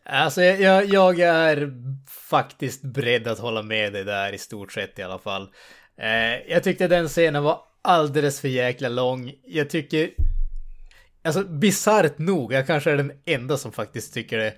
[0.09, 1.73] Alltså jag, jag, är
[2.29, 5.49] faktiskt beredd att hålla med dig där i stort sett i alla fall.
[5.99, 9.33] Eh, jag tyckte den scenen var alldeles för jäkla lång.
[9.45, 10.11] Jag tycker...
[11.27, 14.55] Alltså bisarrt nog, jag kanske är den enda som faktiskt tycker det.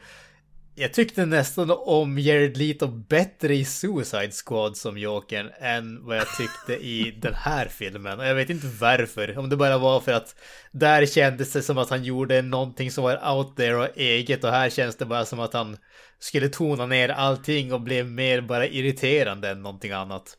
[0.74, 6.26] Jag tyckte nästan om Jared Leto bättre i Suicide Squad som Jokern än vad jag
[6.36, 8.18] tyckte i den här filmen.
[8.18, 9.38] Och jag vet inte varför.
[9.38, 10.34] Om det bara var för att
[10.72, 14.50] där kändes det som att han gjorde någonting som var out there och eget och
[14.50, 15.76] här känns det bara som att han
[16.18, 20.36] skulle tona ner allting och blev mer bara irriterande än någonting annat.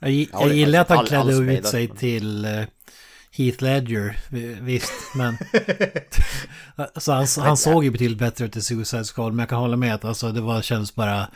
[0.00, 2.64] Jag, jag gillar att han klädde ut sig till eh,
[3.36, 5.36] Heath Ledger, vi- visst, men...
[6.94, 9.76] alltså han, han såg ju betydligt bättre ut i Suicide Squad, men jag kan hålla
[9.76, 11.28] med att alltså, det var, känns bara...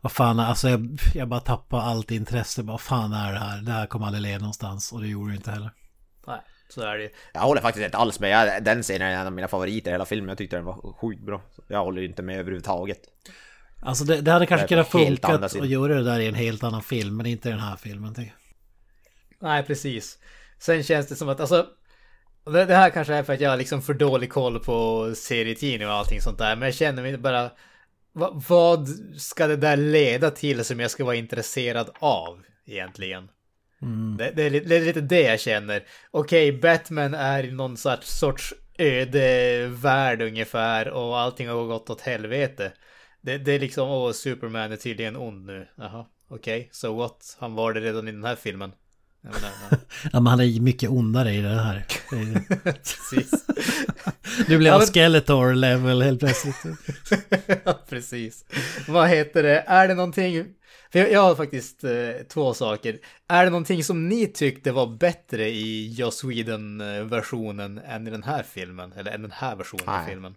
[0.00, 2.62] Vad fan, alltså jag, jag bara tappade allt intresse.
[2.62, 3.62] Vad fan är det här?
[3.62, 5.70] Det här kommer aldrig leda någonstans och det gjorde det inte heller.
[6.26, 7.10] Nej, så är det.
[7.32, 8.30] Jag håller faktiskt inte alls med.
[8.30, 10.28] Jag, den scenen är en av mina favoriter i hela filmen.
[10.28, 11.42] Jag tyckte den var sjukt bra.
[11.68, 13.00] Jag håller inte med överhuvudtaget.
[13.82, 16.62] Alltså det, det hade kanske Det kunnat funka att göra det där i en helt
[16.62, 18.14] annan film, men inte i den här filmen.
[19.40, 20.18] Nej, precis.
[20.58, 21.66] Sen känns det som att, alltså...
[22.44, 25.88] Det, det här kanske är för att jag har liksom för dålig koll på serietidning
[25.88, 26.56] och allting sånt där.
[26.56, 27.50] Men jag känner mig bara...
[28.12, 33.28] Va, vad ska det där leda till som jag ska vara intresserad av egentligen?
[34.18, 35.86] Det, det, är, det är lite det jag känner.
[36.10, 42.00] Okej, Batman är i någon sorts, sorts öde värld ungefär och allting har gått åt
[42.00, 42.72] helvete.
[43.20, 45.68] Det, det är liksom, åh, Superman är tydligen ond nu.
[45.76, 47.36] Jaha, okej, so what?
[47.40, 48.72] Han var det redan i den här filmen.
[49.22, 49.50] Menar,
[50.02, 50.20] ja.
[50.20, 51.86] Men han är ju mycket ondare i det här.
[52.74, 53.30] Precis.
[54.48, 56.56] Nu blev Ja, han men- Skeletor level helt plötsligt.
[57.64, 58.44] ja, precis.
[58.88, 59.60] Vad heter det?
[59.66, 60.44] Är det någonting...
[60.92, 61.90] För jag, jag har faktiskt eh,
[62.28, 62.98] två saker.
[63.28, 68.42] Är det någonting som ni tyckte var bättre i Joss Whedon-versionen än i den här
[68.42, 68.92] filmen?
[68.92, 70.06] Eller än den här versionen av Nej.
[70.08, 70.34] filmen?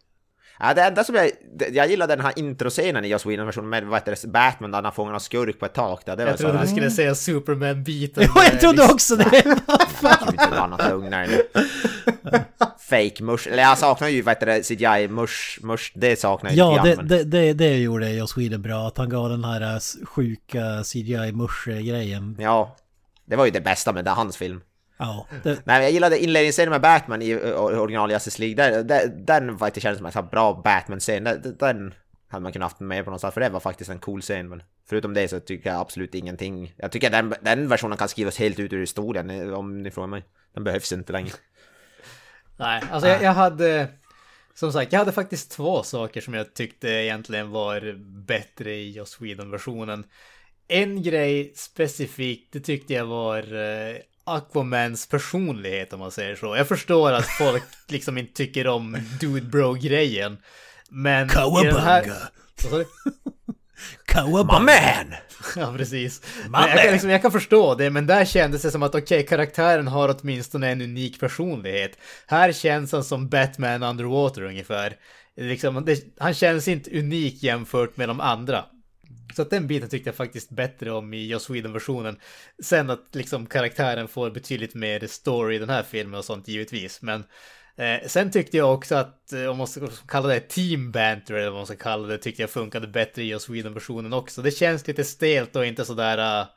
[0.64, 1.32] Ja, det enda som jag...
[1.72, 4.92] Jag gillar den här introscenen i Joss Whedon-versionen med vad heter det, Batman där han
[4.92, 6.16] fångar någon skurk på ett tak där.
[6.18, 8.24] Det var Jag trodde du skulle säga Superman-biten.
[8.36, 9.28] Ja, jag trodde också det.
[9.32, 11.42] Nej, jag tror inte det var något lugnare nu.
[12.90, 16.78] Fake mush, eller jag saknar ju vad heter det, CGI mush, mush, det saknar jag
[16.78, 18.88] Ja, det, det, det, det gjorde Joss Whedon bra.
[18.88, 22.38] Att han gav den här äh, sjuka CGI mush-grejen.
[22.40, 22.76] Ja,
[23.26, 24.62] det var ju det bästa med det, hans film.
[25.02, 28.56] Ja, det, Nej, jag gillade inledningsscenen med Batman i original Justice League.
[28.56, 31.24] Där, där, den faktiskt kändes som en bra Batman-scen.
[31.24, 31.94] Den, den
[32.28, 34.50] hade man kunnat haft med på någonstans, för det var faktiskt en cool scen.
[34.50, 36.74] Men förutom det så tycker jag absolut ingenting.
[36.78, 40.08] Jag tycker den, den versionen kan skrivas helt ut ur historien, eh, om ni frågar
[40.08, 40.24] mig.
[40.54, 41.34] Den behövs inte längre.
[42.58, 43.88] Nej, alltså jag, jag hade...
[44.54, 49.22] Som sagt, jag hade faktiskt två saker som jag tyckte egentligen var bättre i Joss
[49.22, 50.04] Whedon-versionen.
[50.68, 56.56] En grej specifikt, det tyckte jag var uh, Aquamans personlighet om man säger så.
[56.56, 60.38] Jag förstår att folk liksom inte tycker om Dude Bro-grejen.
[60.90, 62.06] Men den här...
[64.06, 64.60] Kawabunga.
[64.60, 65.16] My man!
[65.56, 66.22] Ja, precis.
[66.50, 69.02] Men jag, kan, liksom, jag kan förstå det, men där kändes det som att okej,
[69.02, 71.98] okay, karaktären har åtminstone en unik personlighet.
[72.28, 74.96] Här känns han som Batman Underwater ungefär.
[75.38, 78.66] Liksom, det, han känns inte unik jämfört med de andra.
[79.34, 82.20] Så att den biten tyckte jag faktiskt bättre om i Joss Whedon-versionen.
[82.64, 87.02] Sen att liksom karaktären får betydligt mer story i den här filmen och sånt givetvis,
[87.02, 87.24] men
[87.76, 91.50] Eh, sen tyckte jag också att, eh, om man ska kalla det team banter eller
[91.50, 94.42] vad man ska kalla det, tyckte jag funkade bättre i Joss Whedon-versionen också.
[94.42, 96.18] Det känns lite stelt och inte sådär...
[96.18, 96.48] Uh, eh,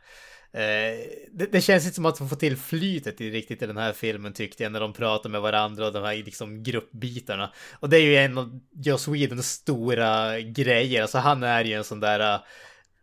[0.55, 1.01] Eh,
[1.33, 3.93] det, det, känns inte som att de får till flytet i, riktigt i den här
[3.93, 7.53] filmen tyckte jag när de pratar med varandra och de här liksom gruppbitarna.
[7.81, 11.85] Och det är ju en av Joss Whedons stora grejer, alltså han är ju en
[11.85, 12.41] sån där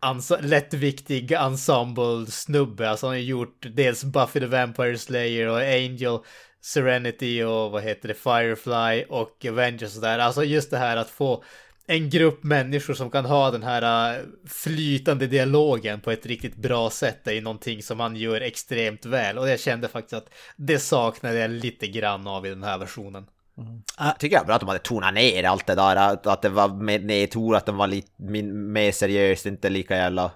[0.02, 2.90] uh, lättviktig ensemble-snubbe.
[2.90, 6.20] Alltså han har gjort dels Buffy the Vampire Slayer och Angel
[6.62, 10.20] Serenity och vad heter det, Firefly och Avengers och sådär.
[10.20, 11.44] Alltså just det här att få
[11.92, 16.90] en grupp människor som kan ha den här äh, flytande dialogen på ett riktigt bra
[16.90, 20.80] sätt är ju någonting som han gör extremt väl och jag kände faktiskt att det
[20.80, 23.26] saknade jag lite grann av i den här versionen.
[23.58, 23.82] Mm.
[23.98, 26.50] Jag tycker jag bra att de hade tonat ner allt det där, att, att det
[26.50, 28.12] var mer nedtonat, att de var lite
[28.54, 30.32] mer seriöst, inte lika jävla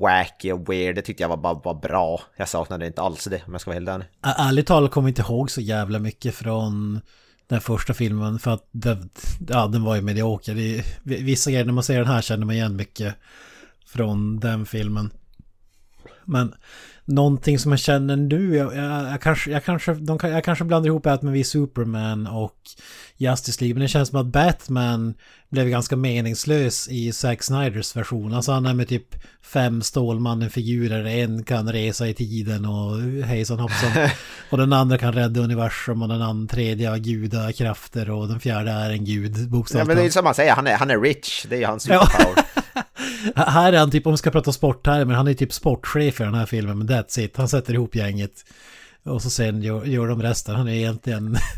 [0.00, 0.94] wacky och weird.
[0.94, 2.20] Det tyckte jag var bara var bra.
[2.36, 4.06] Jag saknade inte alls det om jag ska vara helt ärlig.
[4.22, 7.00] Ärligt talat kommer jag inte ihåg så jävla mycket från
[7.48, 9.10] den första filmen för att den,
[9.48, 10.82] ja, den var ju medioker.
[11.02, 13.14] Vissa grejer när man ser den här känner man igen mycket
[13.86, 15.10] från den filmen.
[16.24, 16.54] Men
[17.06, 20.88] någonting som jag känner nu, jag, jag, jag kanske, jag, kanske, de, jag kanske blandar
[20.88, 22.56] ihop Batman v Superman och
[23.16, 23.74] Justice League.
[23.74, 25.14] Men det känns som att Batman
[25.48, 28.34] blev ganska meningslös i Zack Snyders version.
[28.34, 31.04] Alltså han är med typ fem Stålmannen-figurer.
[31.04, 33.90] En kan resa i tiden och hejsan hoppsan.
[34.50, 38.70] och den andra kan rädda universum och den andra tredje har gudakrafter och den fjärde
[38.70, 41.00] är en gud bokstavligt Ja men det är som man säger, han är, han är
[41.00, 41.46] rich.
[41.48, 42.44] Det är hans superpower.
[43.36, 46.20] här är han typ, om vi ska prata sport här, men han är typ sportchef
[46.20, 47.36] i den här filmen, men that's it.
[47.36, 48.44] Han sätter ihop gänget.
[49.04, 50.54] Och så sen gör, gör de resten.
[50.54, 51.38] Han är egentligen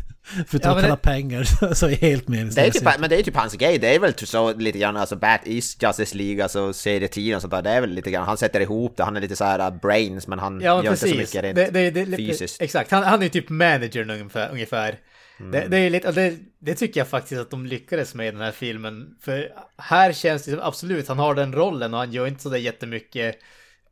[0.47, 1.01] Förutom ja, att tjäna det...
[1.01, 2.73] pengar så är helt meningslöst.
[2.73, 5.41] Typ, men det är typ hans grej, det är väl så lite grann alltså Bat
[5.45, 8.59] East Justice League, alltså serietiden och sånt där, det är väl lite grann, han sätter
[8.59, 11.07] ihop det, han är lite så här uh, brains men han ja, men gör precis.
[11.07, 12.61] inte så mycket rent det, det, det, fysiskt.
[12.61, 14.49] Exakt, han, han är typ managern ungefär.
[14.51, 14.99] ungefär.
[15.39, 15.51] Mm.
[15.51, 18.41] Det, det, är lite, det, det, tycker jag faktiskt att de lyckades med i den
[18.41, 19.17] här filmen.
[19.21, 23.39] För här känns det absolut, han har den rollen och han gör inte sådär jättemycket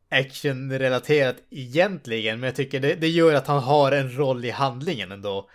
[0.09, 2.39] actionrelaterat egentligen.
[2.39, 5.49] Men jag tycker det, det gör att han har en roll i handlingen ändå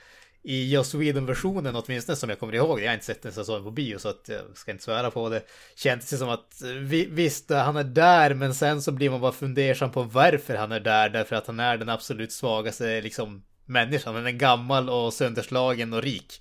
[0.44, 3.70] i Joss Whedon-versionen åtminstone som jag kommer ihåg, jag har inte sett den säsongen på
[3.70, 5.42] bio så att jag ska inte svära på det,
[5.76, 6.62] kändes det som att
[7.08, 10.80] visst, han är där men sen så blir man bara fundersam på varför han är
[10.80, 15.92] där, därför att han är den absolut svagaste liksom människan, Den är gammal och sönderslagen
[15.92, 16.40] och rik.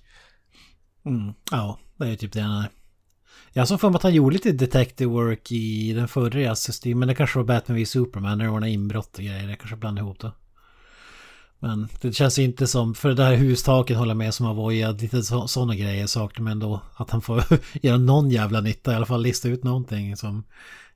[1.04, 2.70] Mm, ja, det är typ det han är.
[3.52, 7.08] Jag såg för mig att han gjorde lite detective work i den förra Justice men
[7.08, 10.04] det kanske var Batman v Superman när det var inbrott och grejer, jag kanske blandade
[10.04, 10.32] ihop det.
[11.58, 15.22] Men det känns inte som, för det här hustaket håller med som har vojat, lite
[15.22, 17.44] sådana grejer saknar men ändå att han får
[17.82, 20.44] göra någon jävla nytta, i alla fall lista ut någonting som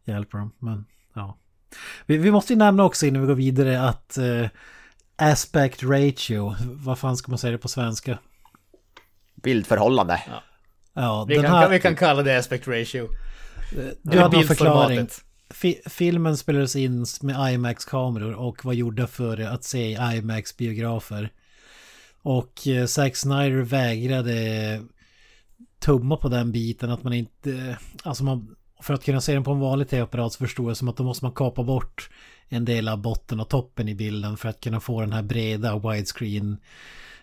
[0.05, 0.53] hjälper dem.
[0.59, 0.85] Men
[1.15, 1.39] ja.
[2.07, 4.47] Vi, vi måste ju nämna också innan vi går vidare att eh,
[5.16, 8.18] aspect ratio, vad fan ska man säga det på svenska?
[9.35, 10.22] Bildförhållande.
[10.26, 10.42] Ja,
[10.94, 11.68] ja vi, kan, här...
[11.68, 13.09] vi kan kalla det aspect ratio.
[14.02, 15.09] Du hade någon förklaring
[15.87, 21.29] filmen spelades in med IMAX-kameror och var gjorda för att se i IMAX-biografer.
[22.22, 24.81] Och eh, Zack Snyder vägrade
[25.79, 27.79] tumma på den biten att man inte...
[28.02, 30.89] Alltså man, för att kunna se den på en vanlig tv-apparat så förstår jag som
[30.89, 32.11] att då måste man kapa bort
[32.49, 35.79] en del av botten och toppen i bilden för att kunna få den här breda
[35.79, 36.59] widescreen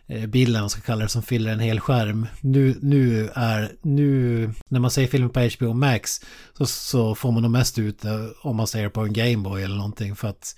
[0.08, 2.28] Eh, bilden, ska kalla det, som fyller en hel skärm.
[2.42, 6.22] Nu, nu är, nu när man ser filmen på HBO Max
[6.58, 8.02] så, så får man nog mest ut
[8.42, 10.56] om man ser på en Gameboy eller någonting för att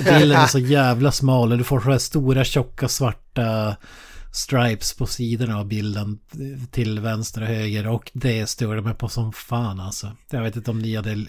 [0.04, 3.76] bilden är så jävla smal och du får så här stora tjocka svarta
[4.34, 6.18] stripes på sidorna av bilden
[6.70, 10.16] till vänster och höger och det störde mig på som fan alltså.
[10.30, 11.26] Jag vet inte om ni hade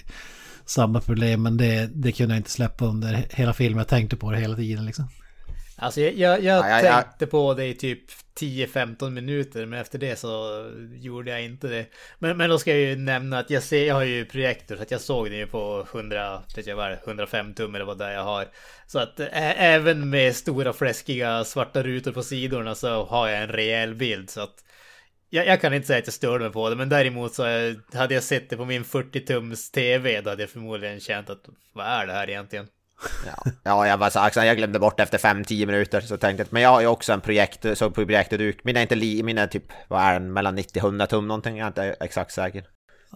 [0.65, 3.77] samma problem men det, det kunde jag inte släppa under hela filmen.
[3.77, 5.07] Jag tänkte på det hela tiden liksom.
[5.77, 7.99] Alltså jag, jag, jag ja, ja, tänkte på det i typ
[8.39, 11.85] 10-15 minuter men efter det så gjorde jag inte det.
[12.19, 14.81] Men, men då ska jag ju nämna att jag ser, jag har ju projektor så
[14.81, 18.05] att jag såg det ju på 100, vet jag vad 105 tum eller vad det
[18.05, 18.47] är jag har.
[18.87, 23.49] Så att ä, även med stora fläskiga svarta rutor på sidorna så har jag en
[23.49, 24.63] rejäl bild så att
[25.29, 27.43] jag, jag kan inte säga att jag störde mig på det, men däremot så
[27.93, 31.85] hade jag sett det på min 40-tums TV, då hade jag förmodligen känt att vad
[31.85, 32.67] är det här egentligen?
[33.25, 36.53] Ja, ja jag var så alltså, jag glömde bort efter 5-10 minuter så tänkte jag,
[36.53, 39.47] men jag har ju också en projekt, så projektduk, min är inte li, min är
[39.47, 42.63] typ, vad är den, mellan 90-100 tum någonting, jag är inte exakt säker.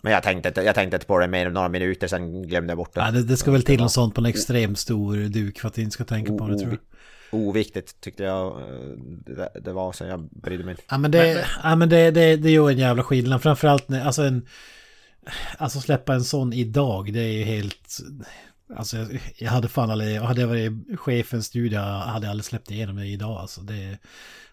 [0.04, 2.78] Men jag tänkte, jag tänkte inte på det mer än några minuter, sen glömde jag
[2.78, 3.02] bort det.
[3.02, 5.74] Ja, det, det ska väl till något sånt på en extremt stor duk för att
[5.74, 6.80] du inte ska tänka på det tror jag.
[7.32, 8.68] Oviktigt tyckte jag eh,
[9.26, 10.84] det, det var, så jag brydde mig inte.
[10.90, 13.42] Ja men det, ja, men det, det, det gör en jävla skillnad.
[13.42, 14.46] Framförallt när, alltså en...
[15.58, 17.98] Alltså släppa en sån idag, det är ju helt...
[18.78, 22.32] Alltså jag, jag hade fan aldrig, hade jag varit chef för en studio hade jag
[22.32, 23.62] aldrig släppt igenom det idag alltså.
[23.62, 23.98] Det,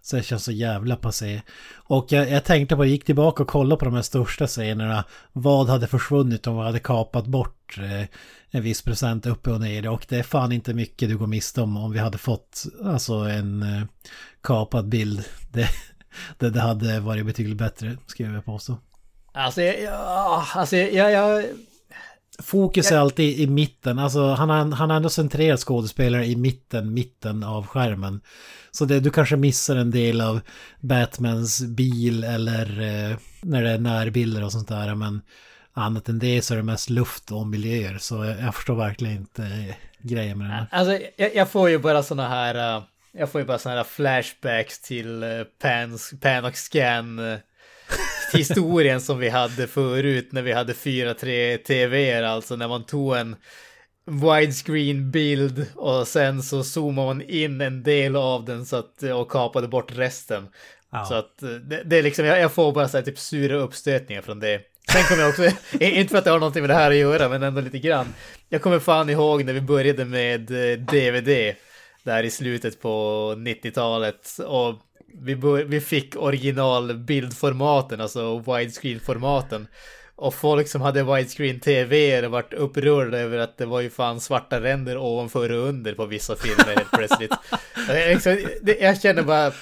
[0.02, 1.42] så det känns så jävla passé.
[1.74, 5.05] Och jag, jag tänkte på, jag gick tillbaka och kollade på de här största scenerna.
[5.33, 8.07] Vad hade försvunnit om vi hade kapat bort eh,
[8.50, 9.88] en viss procent uppe och ner.
[9.88, 13.14] Och det är fan inte mycket du går miste om om vi hade fått alltså
[13.14, 13.83] en eh,
[14.42, 15.24] kapad bild.
[15.52, 15.68] Det,
[16.38, 18.76] det, det hade varit betydligt bättre, skulle jag påstå.
[19.33, 21.44] Alltså, jag, ja, alltså jag, jag,
[22.38, 26.94] Fokus är alltid i mitten, alltså han har, han har ändå centrerat skådespelare i mitten,
[26.94, 28.20] mitten av skärmen.
[28.70, 30.40] Så det, du kanske missar en del av
[30.81, 34.94] Batmans bil eller eh, när det är närbilder och sånt där.
[34.94, 35.22] Men
[35.72, 37.99] annat än det så är det mest luft och miljöer.
[37.99, 40.66] Så jag, jag förstår verkligen inte eh, grejen med den här.
[40.70, 42.77] Alltså, jag, jag får ju bara såna här...
[42.77, 42.85] uh,
[43.18, 47.38] Jag får ju bara såna här flashbacks till uh, pan, pan och scan uh,
[48.37, 53.37] historien som vi hade förut när vi hade 4.3 TVR, alltså när man tog en
[54.07, 59.31] widescreen bild och sen så zoomade man in en del av den så att, och
[59.31, 60.49] kapade bort resten.
[60.92, 61.05] Ja.
[61.05, 64.40] Så att det, det är liksom, jag, får bara så här typ sura uppstötningar från
[64.40, 64.61] det.
[64.92, 65.44] Sen kommer jag också,
[65.81, 68.14] inte för att det har någonting med det här att göra, men ändå lite grann.
[68.49, 71.55] Jag kommer fan ihåg när vi började med eh, DVD
[72.03, 72.88] där i slutet på
[73.37, 74.75] 90-talet och
[75.14, 79.66] vi, bör, vi fick originalbildformaten, alltså widescreen-formaten.
[80.19, 84.61] Och folk som hade widescreen TV varit upprörda över att det var ju fan svarta
[84.61, 87.33] ränder ovanför och under på vissa filmer helt plötsligt.
[87.88, 89.53] Jag, liksom, det- jag känner bara...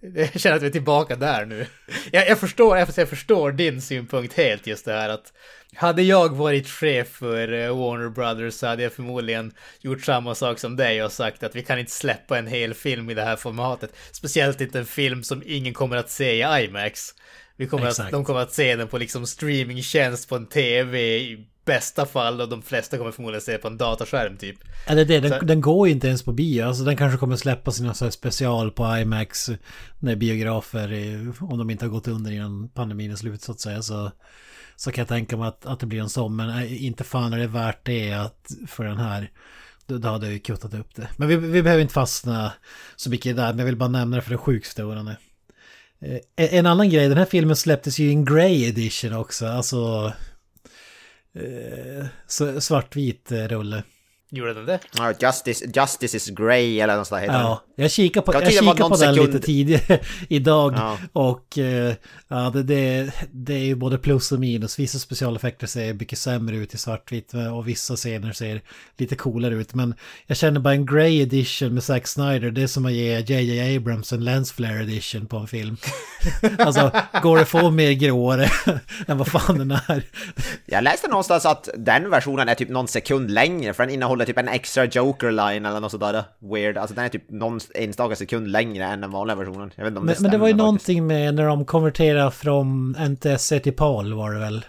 [0.00, 1.66] Jag känner att vi är tillbaka där nu.
[2.12, 5.32] Jag, jag, förstår, jag, jag förstår din synpunkt helt just det här att
[5.74, 10.58] hade jag varit chef för eh, Warner Brothers så hade jag förmodligen gjort samma sak
[10.58, 13.36] som dig och sagt att vi kan inte släppa en hel film i det här
[13.36, 13.92] formatet.
[14.12, 17.14] Speciellt inte en film som ingen kommer att se i IMAX.
[17.56, 21.18] Vi kommer att, de kommer att se den på liksom streamingtjänst på en TV
[21.74, 24.56] bästa fall och de flesta kommer förmodligen se på en dataskärm typ.
[24.86, 26.64] Eller det, den, Så- den går ju inte ens på bio.
[26.66, 29.50] Alltså den kanske kommer släppa sina så här special på IMAX
[29.98, 33.60] när biografer, är- om de inte har gått under innan pandemin är slut så att
[33.60, 33.82] säga.
[33.82, 34.10] Så,
[34.76, 36.36] så kan jag tänka mig att, att det blir en sån.
[36.36, 39.30] Men inte fan är det värt det att, för den här.
[39.86, 41.08] Då, då hade jag ju kuttat upp det.
[41.16, 42.52] Men vi, vi behöver inte fastna
[42.96, 43.48] så mycket där.
[43.48, 45.16] Men jag vill bara nämna det för det är sjukt störande.
[46.36, 49.46] Eh, En annan grej, den här filmen släpptes ju i en Grey edition också.
[49.46, 50.12] Alltså...
[51.32, 52.06] Eh,
[52.60, 53.82] svartvit eh, rulle.
[54.32, 54.78] Gjorde den det?
[54.96, 58.42] Ja, Justice, Justice is Grey eller något sånt där heter Ja, jag kikar på, Jag
[58.42, 60.74] jag kikar på den sekund- lite tidigare idag.
[60.76, 60.98] Ja.
[61.12, 61.94] Och eh,
[62.28, 64.78] ja, det, det, det är ju både plus och minus.
[64.78, 68.60] Vissa specialeffekter ser mycket sämre ut i svartvitt och vissa scener ser
[68.96, 69.74] lite coolare ut.
[69.74, 69.94] Men
[70.26, 73.76] jag känner bara en Grey edition med Zack Snyder, det är som att ge JJ
[73.76, 75.76] Abrams en lens flare edition på en film.
[76.58, 76.90] alltså,
[77.22, 78.50] går det få mer gråare
[79.06, 80.02] än vad fan den är?
[80.66, 84.38] Jag läste någonstans att den versionen är typ någon sekund längre för den innehåller typ
[84.38, 86.78] en extra Joker-line eller något sådär weird.
[86.78, 89.72] Alltså den är typ någon enstaka sekund längre än den vanliga versionen.
[89.74, 91.64] Jag vet inte om Men, det men det var ju stämmer någonting med när de
[91.64, 94.64] konverterar från NTSC till PAL var det väl?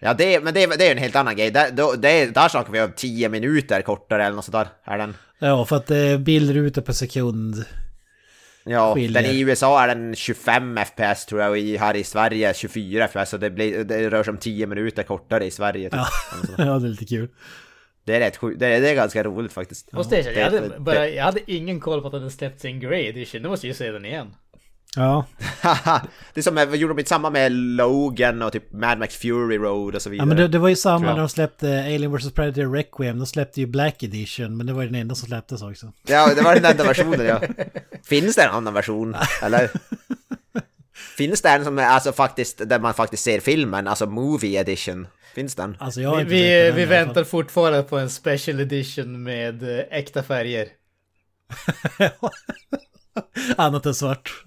[0.00, 1.50] Ja, det, men det, det är ju en helt annan grej.
[1.72, 4.68] Då, det, där snackar vi om 10 minuter kortare eller något sådär.
[4.84, 5.14] Är den.
[5.38, 7.64] Ja, för att det är bildrutor per sekund.
[8.64, 9.22] Ja, Skiljer.
[9.22, 13.08] den i USA är den 25 FPS tror jag och i, här i Sverige 24
[13.08, 13.30] FPS.
[13.30, 15.90] Så det, blir, det rör sig om 10 minuter kortare i Sverige.
[15.90, 16.00] Typ.
[16.00, 16.08] Ja,
[16.64, 17.28] ja det är lite kul.
[18.08, 18.60] Det är rätt sjukt.
[18.60, 19.92] Det, är- det är ganska roligt faktiskt.
[19.92, 22.80] Måste jag jag hade, bara, jag hade ingen koll på att den släppts i en
[22.80, 23.42] Grey Edition.
[23.42, 24.34] Nu måste jag ju se den igen.
[24.96, 25.24] Ja,
[26.34, 29.58] det är som, eh, gjorde de inte samma med Logan och typ Mad Max Fury
[29.58, 30.22] Road och så vidare?
[30.22, 33.18] ja men det, det var ju samma när de släppte Alien vs Predator Requiem.
[33.18, 35.92] De släppte ju Black Edition, men det var ju den enda som släpptes också.
[36.06, 37.40] Ja, det var den enda versionen ja.
[38.04, 39.16] Finns det en annan version?
[39.42, 39.70] Eller?
[41.16, 45.06] Finns det en som är alltså faktiskt, där man faktiskt ser filmen, alltså Movie Edition?
[45.38, 45.76] Finns den?
[45.80, 50.68] Alltså Vi, vi, den vi väntar fortfarande på en special edition med eh, äkta färger.
[53.56, 54.42] Annat än svart.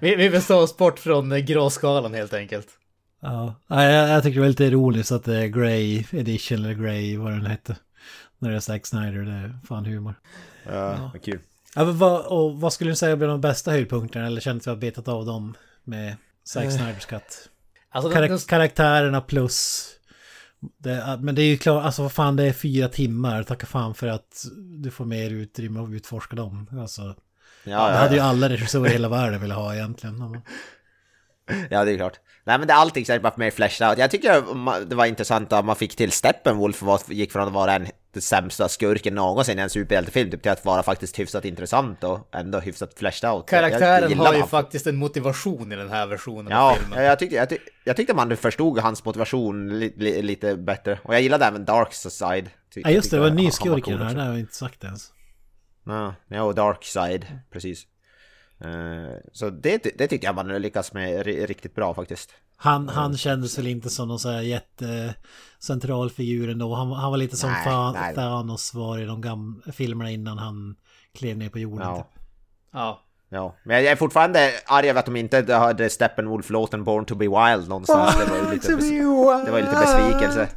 [0.00, 2.68] Vi, vi vill stå oss bort från eh, gråskalan helt enkelt.
[3.20, 6.74] Ja, Ja, jag, jag tycker det var lite ironiskt att det är Grey Edition eller
[6.74, 7.76] Grey, vad den hette.
[8.38, 10.14] När det är Zack Snyder, det är fan humor.
[10.66, 11.38] Ja, vad kul.
[11.74, 14.26] Ja, men vad, och vad skulle du säga blir de bästa höjdpunkterna?
[14.26, 17.48] Eller känns det att vi har betat av dem med Zack Snyders cut?
[17.92, 19.86] Alltså, Karak- den, karaktärerna plus...
[20.78, 23.42] Det, men det är ju klart, alltså vad fan det är fyra timmar.
[23.42, 24.44] Tacka fan för att
[24.82, 26.66] du får mer utrymme att utforska dem.
[26.80, 27.14] Alltså, Ja,
[27.64, 30.42] det ja, hade ju alla regissörer i hela världen velat ha egentligen.
[31.70, 32.20] ja, det är klart.
[32.44, 33.98] Nej men det är allting säkert bara mer fleshed out.
[33.98, 37.72] Jag tycker det var intressant att man fick till Steppenwolf var, gick från att vara
[37.74, 42.04] en, den sämsta skurken någonsin i en superhjältefilm typ, till att vara faktiskt hyfsat intressant
[42.04, 43.44] och ändå hyfsat fleshed out.
[43.52, 44.48] Jag- jag karaktären har ju han.
[44.48, 47.04] faktiskt en motivation i den här versionen av Ja, filmen.
[47.04, 50.98] jag tyckte, jag, tyck, jag tyckte man förstod hans motivation li, li, lite bättre.
[51.04, 52.50] Och jag gillade även Dark Side.
[52.74, 54.14] Ja just det, det var en ny skurk i den här.
[54.14, 55.08] Det har jag inte sagt ens.
[55.86, 57.86] Ja, ja, Dark Side, precis.
[58.64, 62.30] Eh, så det, det tyckte jag man lyckas med ri- riktigt bra faktiskt.
[62.56, 66.74] Han, han kändes väl inte som någon så här jättecentral figur ändå.
[66.74, 68.14] Han, han var lite som Nej, fan, nej.
[68.14, 70.76] Thanos var i de gamla filmerna innan han
[71.14, 71.88] klev ner på jorden.
[71.88, 71.96] Ja.
[71.96, 72.06] Typ.
[72.72, 73.02] Ja.
[73.28, 77.24] Ja, men jag är fortfarande arg över att de inte hade Steppenwolf-låten Born to be
[77.24, 78.16] Wild någonstans.
[78.18, 80.48] Det var ju lite, bes- det var ju lite besvikelse.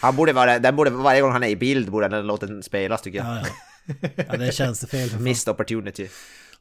[0.00, 3.02] Han borde vara, den borde, varje gång han är i bild borde den låten spelas
[3.02, 3.26] tycker jag.
[3.26, 3.42] Ja,
[3.86, 4.08] ja.
[4.28, 5.10] ja, det känns det fel.
[5.20, 6.08] Missed opportunity.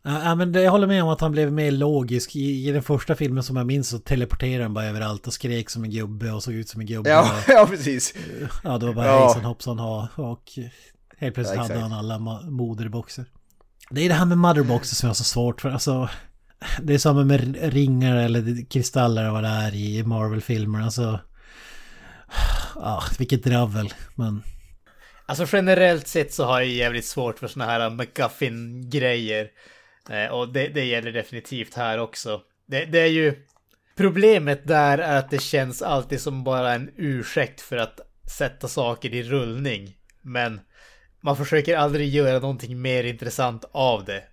[0.07, 2.35] Ja, men det, jag håller med om att han blev mer logisk.
[2.35, 5.69] I, I den första filmen som jag minns så teleporterade han bara överallt och skrek
[5.69, 7.09] som en gubbe och såg ut som en gubbe.
[7.09, 8.13] Ja, Och, ja precis.
[8.63, 9.25] ja, det var bara Ja.
[9.25, 10.43] hejsan hoppsan ha och
[11.17, 13.25] helt plötsligt Ja, hade han alla moderboxer.
[13.89, 15.69] Det är det här med motherboxer som jag har så svårt för.
[15.69, 16.09] Alltså,
[16.81, 20.81] det är samma med ringar eller kristaller eller vad det är i Marvel-filmer.
[20.81, 21.19] Alltså,
[22.75, 23.93] ah, vilket dravel.
[24.15, 24.43] Men
[25.25, 29.47] Alltså generellt sett så har jag jävligt svårt för såna här McGuffin-grejer.
[30.09, 32.41] Eh, och det, det gäller definitivt här också.
[32.65, 33.33] Det, det är ju...
[33.97, 37.99] Problemet där är att det känns alltid som bara en ursäkt för att
[38.37, 39.97] sätta saker i rullning.
[40.21, 40.59] Men
[41.21, 44.23] man försöker aldrig göra någonting mer intressant av det.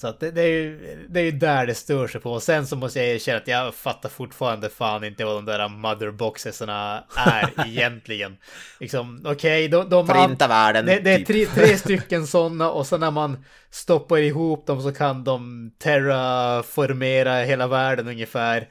[0.00, 2.32] Så att det, det, är ju, det är ju där det stör sig på.
[2.32, 5.68] Och sen så måste jag erkänna att jag fattar fortfarande fan inte vad de där
[5.68, 8.36] motherboxesarna är egentligen.
[8.80, 10.86] Liksom, okej, de, de har- Förinta världen.
[10.86, 11.26] det, det är typ.
[11.26, 17.34] tre, tre stycken sådana och så när man stoppar ihop dem så kan de terraformera
[17.44, 18.68] hela världen ungefär.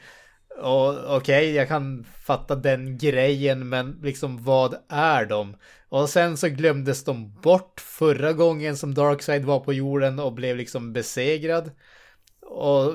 [0.61, 5.55] Och okej, jag kan fatta den grejen, men liksom vad är de?
[5.89, 10.57] Och sen så glömdes de bort förra gången som Darkseid var på jorden och blev
[10.57, 11.71] liksom besegrad.
[12.41, 12.93] Och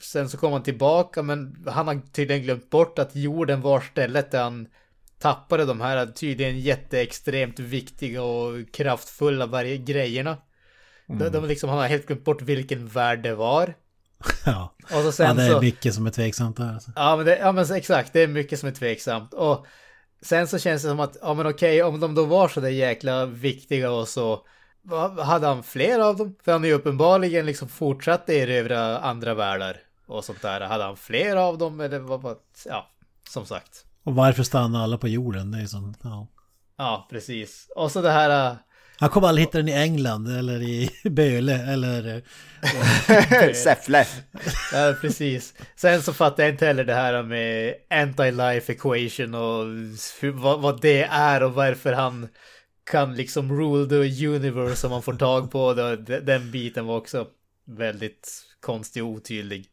[0.00, 4.30] sen så kom han tillbaka, men han har tydligen glömt bort att jorden var stället
[4.30, 4.68] där han
[5.18, 10.36] tappade de här tydligen jätteextremt viktiga och kraftfulla varje grejerna.
[11.06, 13.74] De, de liksom, han har helt glömt bort vilken värld det var.
[14.46, 15.60] ja, Och så ja sen det är så...
[15.60, 16.72] mycket som är tveksamt där.
[16.72, 16.90] Alltså.
[16.96, 19.34] Ja men, det, ja men exakt, det är mycket som är tveksamt.
[19.34, 19.66] Och
[20.22, 22.68] sen så känns det som att, ja men okej, om de då var så där
[22.68, 24.46] jäkla viktiga och så,
[25.22, 26.36] hade han fler av dem?
[26.44, 30.60] För han har ju uppenbarligen liksom fortsatt erövra andra världar och sånt där.
[30.60, 32.36] Hade han fler av dem eller vad, vad
[32.66, 32.90] ja,
[33.28, 33.84] som sagt.
[34.02, 35.50] Och varför stannar alla på jorden?
[35.50, 36.26] Det är som, ja.
[36.76, 37.68] Ja, precis.
[37.76, 38.56] Och så det här...
[38.98, 42.22] Han kommer aldrig hitta den i England eller i Böle eller...
[43.54, 44.06] Säffle.
[44.72, 45.54] Ja, precis.
[45.76, 49.64] Sen så fattar jag inte heller det här med anti-life equation och
[50.20, 52.28] hur, vad, vad det är och varför han
[52.90, 55.96] kan liksom rule the universe om man får tag på det.
[56.20, 57.26] Den- biten var också
[57.66, 59.66] väldigt konstig och otydlig.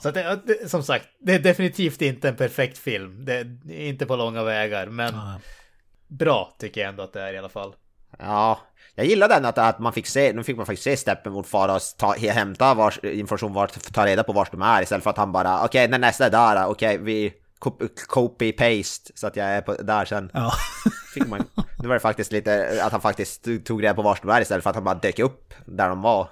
[0.00, 3.24] Så att det, som sagt, det är definitivt inte en perfekt film.
[3.24, 5.40] Det är inte på långa vägar, men Ja.
[6.08, 7.74] bra tycker jag ändå att det är i alla fall.
[8.18, 8.58] Ja,
[8.94, 11.74] jag gillar den att, att man fick se, nu fick man faktiskt se Steppenwolf fara
[11.74, 15.16] och ta, hämta vars, information, vart, ta reda på var de är istället för att
[15.16, 17.32] han bara okej, när nästa är där, okej, vi
[18.08, 20.30] copy-paste så att jag är på, där sen.
[20.32, 20.52] Ja.
[21.14, 21.44] Fick man,
[21.78, 24.62] nu var det faktiskt lite att han faktiskt tog reda på var de är istället
[24.62, 26.28] för att han bara dök upp där de var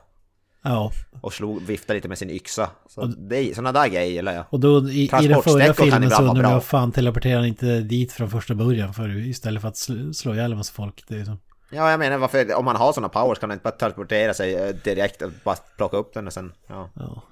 [0.63, 0.93] ja.
[1.21, 2.71] och slog, viftade lite med sin yxa.
[2.89, 4.45] Så det, sådana där grejer gillar jag.
[4.51, 8.13] Och då i, i den förra filmen så undrar jag fan teleporterar han inte dit
[8.13, 11.05] från första början för istället för att slå, slå ihjäl en massa folk.
[11.09, 11.39] Det är som...
[11.71, 14.55] Ja, jag menar varför, om man har sådana powers kan man inte bara transportera sig
[14.55, 16.91] eh, direkt och bara plocka upp den och sen, ja.
[16.95, 17.23] Ja.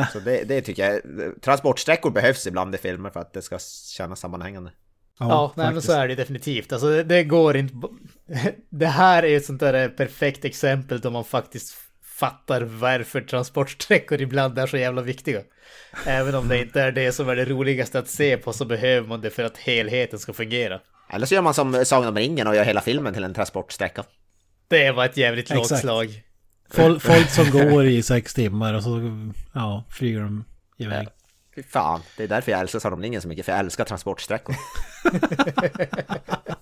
[0.00, 1.00] Äh, Så det, det tycker jag,
[1.42, 3.58] transportsträckor behövs ibland i filmer för att det ska
[3.96, 4.70] kännas sammanhängande.
[5.18, 6.72] Ja, nej, men så är det definitivt.
[6.72, 7.74] Alltså det, det går inte...
[8.70, 14.58] Det här är ett sånt där perfekt exempel då man faktiskt fattar varför transportsträckor ibland
[14.58, 15.40] är så jävla viktiga.
[16.06, 19.08] Även om det inte är det som är det roligaste att se på så behöver
[19.08, 20.80] man det för att helheten ska fungera.
[21.12, 24.04] Eller så gör man som Sagan om ringen och gör hela filmen till en transportsträcka.
[24.68, 25.80] Det var ett jävligt lågt Exakt.
[25.80, 26.22] slag.
[26.70, 29.00] Folk, folk som går i sex timmar och så
[29.54, 30.44] ja, flyger de
[30.78, 31.08] iväg.
[31.54, 33.84] Fy fan, det är därför jag älskar Sagan om ringen så mycket, för jag älskar
[33.84, 34.54] transportsträckor.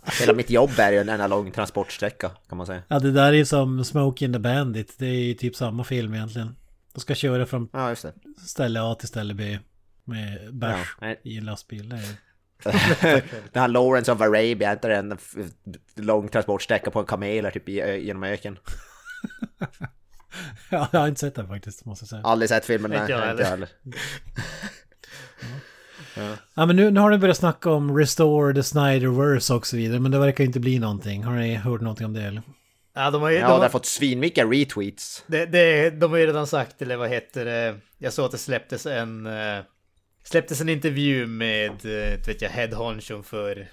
[0.21, 2.83] Hela mitt jobb är ju en enda lång transportsträcka kan man säga.
[2.89, 4.95] Ja, det där är ju som Smoke in the Bandit.
[4.99, 6.57] Det är ju typ samma film egentligen.
[6.95, 8.13] De ska köra från Ja, just det.
[8.47, 9.59] ställe A till ställe B.
[10.05, 11.89] Med bärs Ja, i en lastbil.
[11.89, 12.15] Det är...
[12.63, 15.19] Den här Lawrence of Arabia, inte en
[15.97, 18.59] lång transportsträcka på en kamel typ genom öken.
[20.71, 22.23] Ja, jag har inte sett den faktiskt, måste jag säga.
[22.25, 23.01] Aldrig sett filmen, nej.
[23.01, 23.45] Inte jag heller.
[23.45, 23.69] heller.
[26.55, 30.01] Ja, men nu, nu har ni börjat snacka om Restore the Snyderverse och så vidare.
[30.01, 31.25] Men det verkar inte bli någonting.
[31.25, 32.43] Har ni hört någonting om det eller?
[32.95, 33.37] Ja, de har ju...
[33.37, 35.25] Ja, de, det har fått svinmycket retweets.
[35.27, 37.77] det, det, de har ju redan sagt, eller vad heter det?
[37.99, 39.27] Jag såg att det släpptes en...
[40.31, 43.69] Släpptes en intervju med, eh, vet jag, head honchon för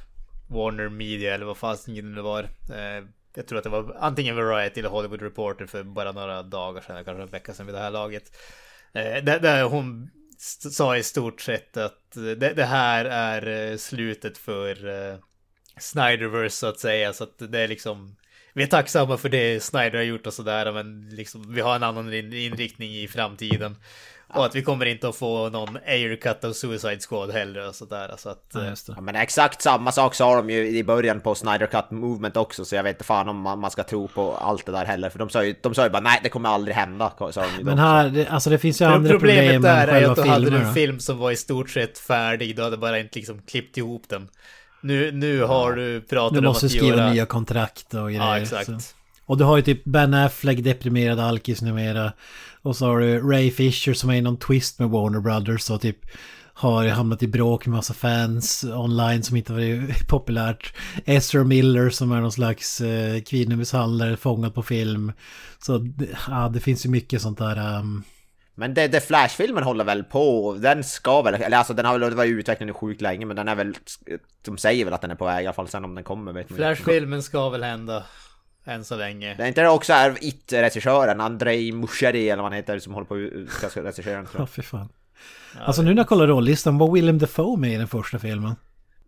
[0.47, 2.43] Warner Media eller vad fasiken det var.
[2.43, 3.05] Eh,
[3.35, 7.05] jag tror att det var antingen Variety eller Hollywood Reporter för bara några dagar sedan,
[7.05, 8.23] kanske en vecka sedan vid det här laget.
[8.93, 10.09] Eh, där, där hon
[10.71, 14.75] sa i stort sett att det, det här är slutet för
[15.79, 17.13] Snyderverse så att säga.
[17.13, 18.15] Så att det är liksom
[18.53, 21.83] vi är tacksamma för det Snyder har gjort och sådär, men liksom, vi har en
[21.83, 23.75] annan inriktning i framtiden.
[24.33, 28.13] Och att vi kommer inte att få någon aircut av Suicide Squad heller och sådär.
[28.17, 28.93] Så att, Ja, eh, just det.
[28.95, 32.65] Ja, men exakt samma sak sa de ju i början på Snyder Cut Movement också,
[32.65, 35.09] så jag vet inte fan om man, man ska tro på allt det där heller.
[35.09, 37.11] För de sa ju, de sa ju bara nej, det kommer aldrig hända.
[37.31, 37.63] Sa de.
[37.63, 40.21] Men här, det, alltså det finns ju Pro- andra problem Problemet där är att du
[40.21, 42.55] hade en film som var i stort sett färdig.
[42.55, 44.29] Du hade bara inte liksom klippt ihop den.
[44.81, 47.09] Nu, nu har du pratat Du om måste att skriva göra...
[47.13, 48.21] nya kontrakt och grejer.
[48.21, 48.65] Ja, exakt.
[48.65, 48.73] så.
[49.27, 52.13] Och du har ju typ Ben Affleck, deprimerad alkis numera.
[52.61, 55.81] Och så har du Ray Fisher som är i någon twist med Warner Brothers och
[55.81, 55.97] typ
[56.53, 60.73] har hamnat i bråk med massa fans online som inte varit populärt.
[61.05, 65.11] Ezra Miller som är någon slags eh, kvinnomisshandlare fångad på film.
[65.59, 67.79] Så det- ja, det finns ju mycket sånt där.
[67.79, 68.03] Um,
[68.55, 72.15] Men det, det Flash-filmen håller väl på, den ska väl, eller alltså den har väl
[72.15, 73.75] varit i sjukt länge, men den är väl,
[74.45, 76.33] de säger väl att den är på väg i alla fall, sen om den kommer
[76.33, 76.57] vet man.
[76.57, 78.03] Flashfilmen ska väl hända.
[78.67, 79.33] Än så länge.
[79.37, 83.05] Det är inte det också är It-regissören, Andrei Muscheri eller vad han heter, som håller
[83.05, 83.15] på
[83.65, 84.49] att ska regissera den ja, jag.
[84.49, 84.89] fy fan.
[85.59, 88.55] Alltså nu när jag kollar rollistan, var Willem Dafoe med i den första filmen?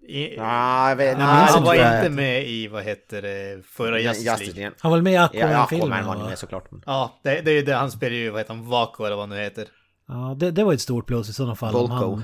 [0.07, 3.99] I, Ja, jag vet, minns han inte var inte med i, vad heter det, förra
[3.99, 4.72] Justice League.
[4.80, 5.93] Han var med i Ja, Aquaman-filmen?
[5.93, 6.70] Aquaman var med såklart.
[6.86, 7.76] Ja, det, det är ju det.
[7.76, 9.68] Han spelar ju, vad heter han, Vaco eller vad han nu heter.
[10.07, 11.95] Ja, det, det var ett stort plus i sådana fall om Volko.
[12.16, 12.24] han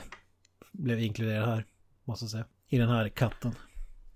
[0.71, 1.65] blev inkluderad här.
[2.05, 2.45] Måste jag säga.
[2.69, 3.55] I den här katten.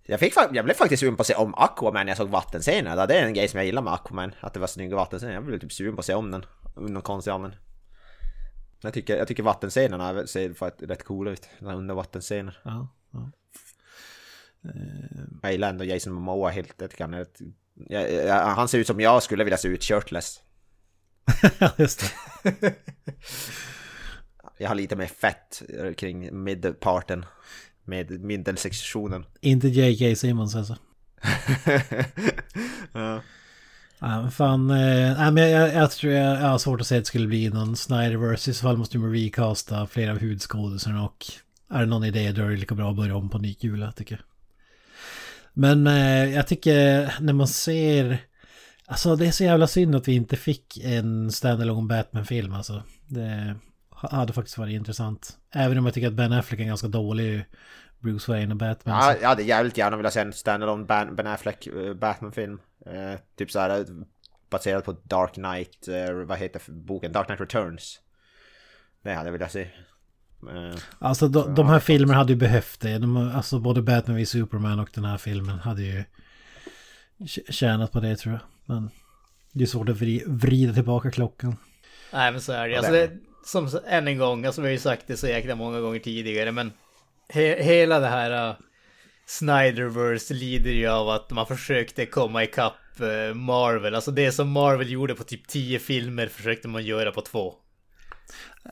[0.10, 3.06] Jag, fick, jag blev faktiskt sugen på att se om Aquaman när jag såg vattenscenerna.
[3.06, 5.34] Det är en grej som jag gillar med Aquaman, att det var snygga vattenscener.
[5.34, 6.46] Jag blev typ sugen på att se om den.
[6.76, 7.60] Någon konstig anledning.
[8.82, 11.50] Jag tycker, jag tycker vattenscenerna ser faktiskt rätt coola ut.
[11.60, 12.60] Den här undervattensscener.
[12.64, 13.32] Ja, ja.
[15.42, 16.74] Jag gillar ändå Jason Momoa helt.
[16.78, 17.40] Jag tycker han, är ett,
[17.74, 20.42] jag, jag, han ser ut som jag skulle vilja se ut shirtless.
[21.60, 22.76] Ja, just det.
[24.58, 25.62] Jag har lite mer fett
[25.98, 27.26] kring midparten.
[27.90, 29.26] Med middelsektionen.
[29.42, 30.16] Inte J.K.
[30.16, 30.78] Simmons alltså.
[32.94, 33.22] ja.
[34.00, 34.68] Ja, fan.
[34.68, 37.28] Nej, men jag, jag, jag tror jag, jag har svårt att säga att det skulle
[37.28, 38.52] bli någon Snyderverse.
[38.52, 41.26] I så fall måste man recasta flera av huvudskådisarna och
[41.70, 43.92] är det någon idé då är det lika bra att börja om på ny kula
[43.92, 44.24] tycker jag.
[45.54, 48.18] Men eh, jag tycker när man ser...
[48.86, 52.84] Alltså det är så jävla synd att vi inte fick en standalone Batman-film alltså.
[53.08, 53.56] Det
[54.02, 55.38] hade faktiskt varit intressant.
[55.52, 57.46] Även om jag tycker att Ben Affleck är ganska dålig
[58.00, 58.98] Bruce Wayne och Batman.
[59.02, 60.86] Ja, jag hade jävligt gärna velat se en standalone
[61.16, 62.60] Ben, Affleck eh, Batman-film.
[62.86, 63.86] Eh, typ såhär
[64.50, 67.12] baserad på Dark Knight, eh, vad heter boken?
[67.12, 68.00] Dark Knight Returns.
[69.04, 69.62] Det hade jag velat se.
[69.62, 72.98] Eh, Alltså de, de här filmerna hade ju behövt det.
[72.98, 76.04] De, alltså både Batman v Superman och den här filmen hade ju
[77.20, 78.42] tj- tjänat på det tror jag.
[78.66, 78.90] Men
[79.54, 81.56] det är svårt att vri, vrida tillbaka klockan.
[82.14, 82.78] Nej men så är det.
[82.78, 83.12] Alltså det
[83.46, 86.52] som än en gång, alltså vi har ju sagt det så jäkla många gånger tidigare,
[86.52, 86.72] men
[87.30, 88.56] he, hela det här uh,
[89.26, 93.96] Snyderverse lider ju av att man försökte komma ikapp uh, Marvel.
[93.96, 97.54] Alltså det som Marvel gjorde på typ 10 filmer försökte man göra på två.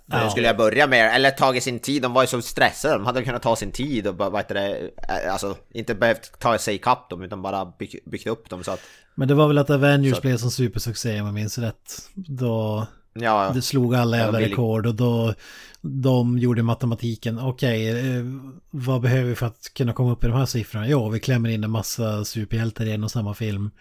[0.06, 3.06] Det skulle jag börja med, eller tagit sin tid, de var ju så stressade, de
[3.06, 4.92] hade kunnat ta sin tid och bara, vad heter det,
[5.26, 8.72] eh, alltså inte behövt ta sig ikapp dem utan bara bygg, byggt upp dem så
[8.72, 8.80] att,
[9.16, 12.10] Men det var väl att Avengers Så- blev som supersuccé om jag minns rätt.
[12.14, 12.88] Då
[13.22, 15.34] ja, det slog alla jävla rekord och då
[15.82, 17.40] de gjorde matematiken.
[17.40, 18.24] Okej, eh,
[18.72, 20.88] vad behöver vi för att kunna komma upp i de här siffrorna?
[20.88, 23.72] Ja, vi klämmer in en massa superhjältar i en och samma film.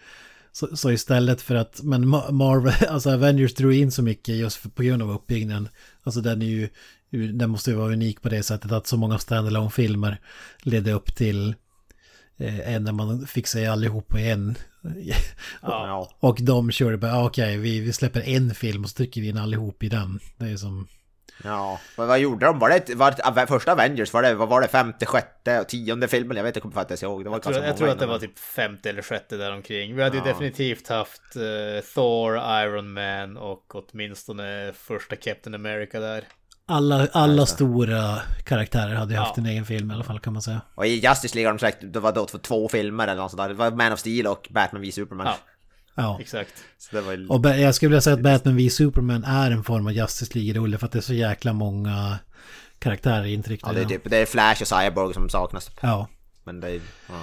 [0.51, 4.75] Så, så istället för att, men Ma- Marvel, alltså Avengers drog in så mycket just
[4.75, 5.69] på grund av uppbyggnaden.
[6.03, 6.69] Alltså den är ju,
[7.31, 10.19] den måste ju vara unik på det sättet att så många standalone filmer
[10.61, 11.55] ledde upp till
[12.37, 14.57] eh, en när man fick se allihop på en.
[15.61, 16.09] ja.
[16.19, 19.27] Och de körde bara, ah, okej, vi, vi släpper en film och så trycker vi
[19.27, 20.19] in allihop i den.
[20.37, 20.87] Det är som...
[21.43, 22.59] Ja, vad, vad gjorde de?
[22.59, 24.13] Var det, var det första Avengers?
[24.13, 26.37] Var det, vad var det, femte, sjätte och tionde filmen?
[26.37, 27.23] Jag vet inte, jag kommer faktiskt ihåg.
[27.23, 29.95] Det var Jag tror, jag tror att det var typ femte eller sjätte däromkring.
[29.95, 30.27] Vi hade ju Ja.
[30.29, 36.23] definitivt haft eh, Thor, Iron Man och åtminstone första Captain America där.
[36.69, 39.41] Alla, alla stora karaktärer hade ju haft Ja.
[39.43, 40.61] en egen film i alla fall kan man säga.
[40.75, 43.31] Och i Justice League har de sagt, det var då för två filmer eller något
[43.31, 43.47] sånt där.
[43.47, 45.25] Det var Man of Steel och Batman v Superman.
[45.27, 45.37] Ja,
[45.95, 46.17] Ja.
[46.21, 46.53] exakt.
[46.77, 47.27] Så det var ju...
[47.27, 50.77] Och jag skulle vilja säga att Batman v Superman är en form av Justice League-rulle
[50.77, 52.19] för att det är så jäkla många
[52.79, 53.67] karaktärer intryckta.
[53.69, 55.71] Ja, det är, typ, det är Flash och Cyborg som saknas.
[55.81, 56.07] Ja.
[56.43, 56.81] Men det är...
[57.09, 57.15] Ja,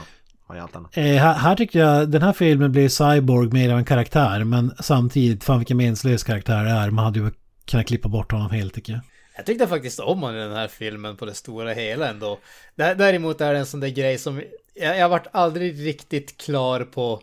[0.46, 0.96] har ju allt annat.
[0.96, 4.72] Eh, här, här tyckte jag den här filmen blir Cyborg mer av en karaktär men
[4.80, 6.90] samtidigt, fan vilken meningslös karaktär det är.
[6.90, 7.30] Man hade ju
[7.64, 9.02] kunnat klippa bort honom helt tycker jag.
[9.36, 12.38] Jag tyckte faktiskt om honom i den här filmen på det stora hela ändå.
[12.76, 14.42] Dä- Däremot är det en sån där grej som
[14.74, 17.22] jag, jag varit aldrig riktigt klar på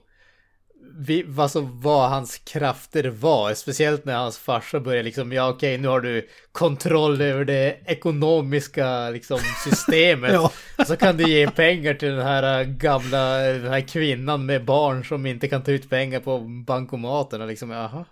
[0.97, 3.53] vi, alltså, vad hans krafter var.
[3.53, 9.09] Speciellt när hans farsa började liksom, ja okej nu har du kontroll över det ekonomiska
[9.09, 10.33] liksom systemet.
[10.33, 10.51] Ja.
[10.87, 15.05] Så kan du ge pengar till den här äh, gamla, den här kvinnan med barn
[15.05, 18.05] som inte kan ta ut pengar på bankomaten och liksom, jaha.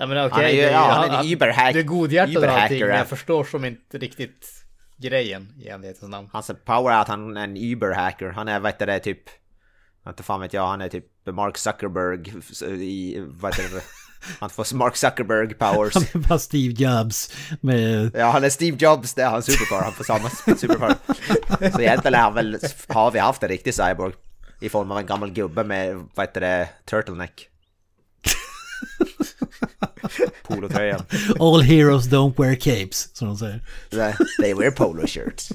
[0.00, 2.44] Ja men okej, Han är ju- det ja, han är en überhack- du är godhjärtad
[2.44, 2.96] och allting, men ja.
[2.96, 4.64] jag förstår som inte riktigt
[4.96, 6.28] grejen i ärlighetens namn.
[6.32, 8.30] Hans power är att han är en Uber-hacker.
[8.30, 9.20] Han är, vad heter det, typ...
[10.08, 12.32] Inte fan vet jag, han är typ Mark Zuckerberg
[12.84, 13.20] i...
[13.26, 13.82] Vad heter det?
[14.40, 15.94] Han får Mark Zuckerberg powers.
[15.94, 18.10] Han är bara Steve Jobs med...
[18.14, 19.82] Ja, han är Steve Jobs, det är hans superpower.
[19.82, 20.96] Han får samma superpower.
[21.72, 24.14] Så egentligen är han väl, har vi haft en riktig cyborg.
[24.60, 27.48] I form av en gammal gubbe med, vad heter det, turtleneck.
[30.48, 31.00] Polotröjan.
[31.40, 33.60] All heroes don't wear capes, som de säger.
[34.42, 35.52] They wear polo shirts.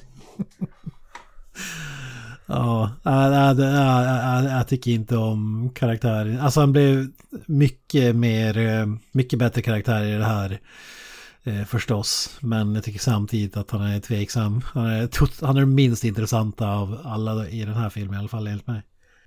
[2.48, 6.39] Ja, äh, jag tycker inte om karaktären.
[6.39, 7.08] Alltså han blev
[7.46, 10.60] mycket mer, eh, mycket bättre karaktär i det här.
[11.43, 14.62] eh, Förstås, men jag tycker samtidigt att han är tveksam.
[14.74, 18.28] Han är, han är den minst intressanta av alla i den här filmen i alla
[18.28, 18.82] fall enligt mig.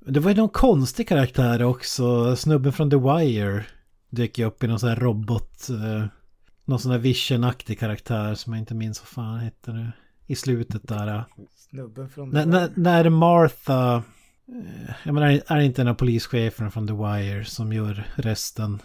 [0.06, 2.36] Det var ju någon konstig karaktär också.
[2.36, 3.64] Snubben från The Wire
[4.10, 5.68] ju upp i någon sån här robot...
[5.70, 6.06] eh,
[6.64, 9.92] Någon sån här vision-aktig karaktär som jag inte minns vad fan hette nu.
[10.26, 11.24] I slutet där.
[11.70, 12.30] Snubben från...
[12.30, 13.94] När, när, när Martha...
[14.48, 18.82] eh, Jag menar, är det inte en av polischeferna från The Wire som gör resten?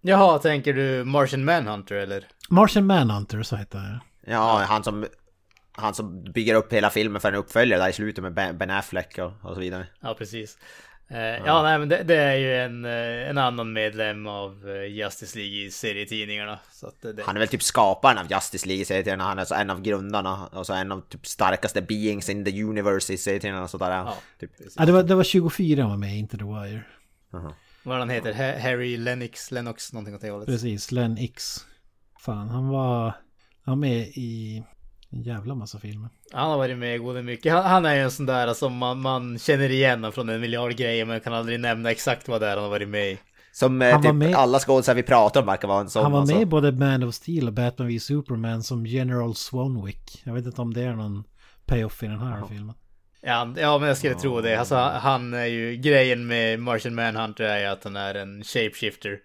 [0.00, 2.26] Jaha, tänker du Martian Manhunter eller?
[2.48, 4.00] Martian Manhunter, så heter det.
[4.32, 5.06] Ja, han som,
[5.72, 8.70] han som bygger upp hela filmen för en uppföljare där i slutet med Ben Ben
[8.70, 9.86] Affleck och, och så vidare.
[10.00, 10.58] Ja, precis.
[11.08, 14.84] Eh, ja, nej, men det, det är ju en, eh, en annan medlem av eh,
[14.84, 16.58] Justice League i serietidningarna.
[16.72, 17.22] Så att det.
[17.22, 19.20] Han är väl typ skaparen av Justice League i serien.
[19.20, 22.62] Han är alltså en av grundarna och så en av typ starkaste beings in the
[22.62, 23.90] universe i serien och sådär.
[23.90, 24.50] Ja, typ.
[24.76, 26.82] Ja, det, var, det var 24 han var med, inte The Wire.
[27.82, 28.32] Vad han heter?
[28.34, 30.46] Ha- Harry Lennox, Lennox, någonting åt det hållet.
[30.46, 31.56] Precis, Len X.
[32.20, 33.04] Fan, han var...
[33.66, 34.62] Han var med i
[35.14, 36.08] en jävla massa filmer.
[36.32, 37.52] Han har varit med god mycket.
[37.52, 40.76] Han, han är ju en sån där som man, man känner igen från en miljard
[40.76, 43.18] grejer men kan aldrig nämna exakt vad det är han har varit med i.
[43.52, 46.02] Som eh, Han var typ med- alla skådisar vi pratar om verkar vara en sån.
[46.02, 46.34] han var alltså.
[46.34, 50.22] med i både Man of Steel och Batman v Superman som General Swanwick.
[50.24, 51.24] Jag vet inte om det är någon
[51.66, 52.74] payoff i den här filmen.
[53.26, 54.56] Ja, ja, men jag skulle tro det.
[54.56, 55.76] Alltså, han är ju...
[55.76, 59.18] Grejen med Martian Manhunter är ju att han är en shapeshifter.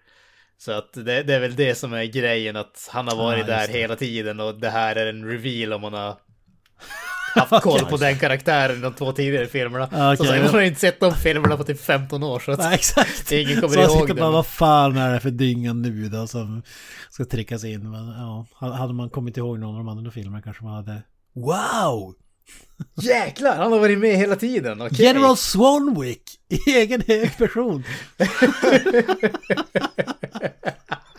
[0.60, 3.48] Så att det, det är väl det som är grejen, att han har varit just
[3.48, 3.72] där det.
[3.72, 6.16] hela tiden och det här är en reveal om man har
[7.34, 9.84] haft koll på den karaktären i de två tidigare filmerna.
[9.84, 10.42] Okej, så sagt, ja.
[10.44, 13.32] man har inte sett de filmerna på typ 15 år så att Nej, exakt.
[13.32, 16.62] ingen kommer så ihåg sitter bara, vad fan är det för dynga nu då som
[17.10, 17.90] ska tryckas in?
[17.90, 21.02] Men, ja, hade man kommit ihåg någon av de andra filmerna kanske man hade...
[21.34, 22.14] Wow!
[23.02, 24.80] Jäklar, han har varit med hela tiden.
[24.82, 25.04] okej.
[25.06, 27.84] General Swanwick i egen hög person.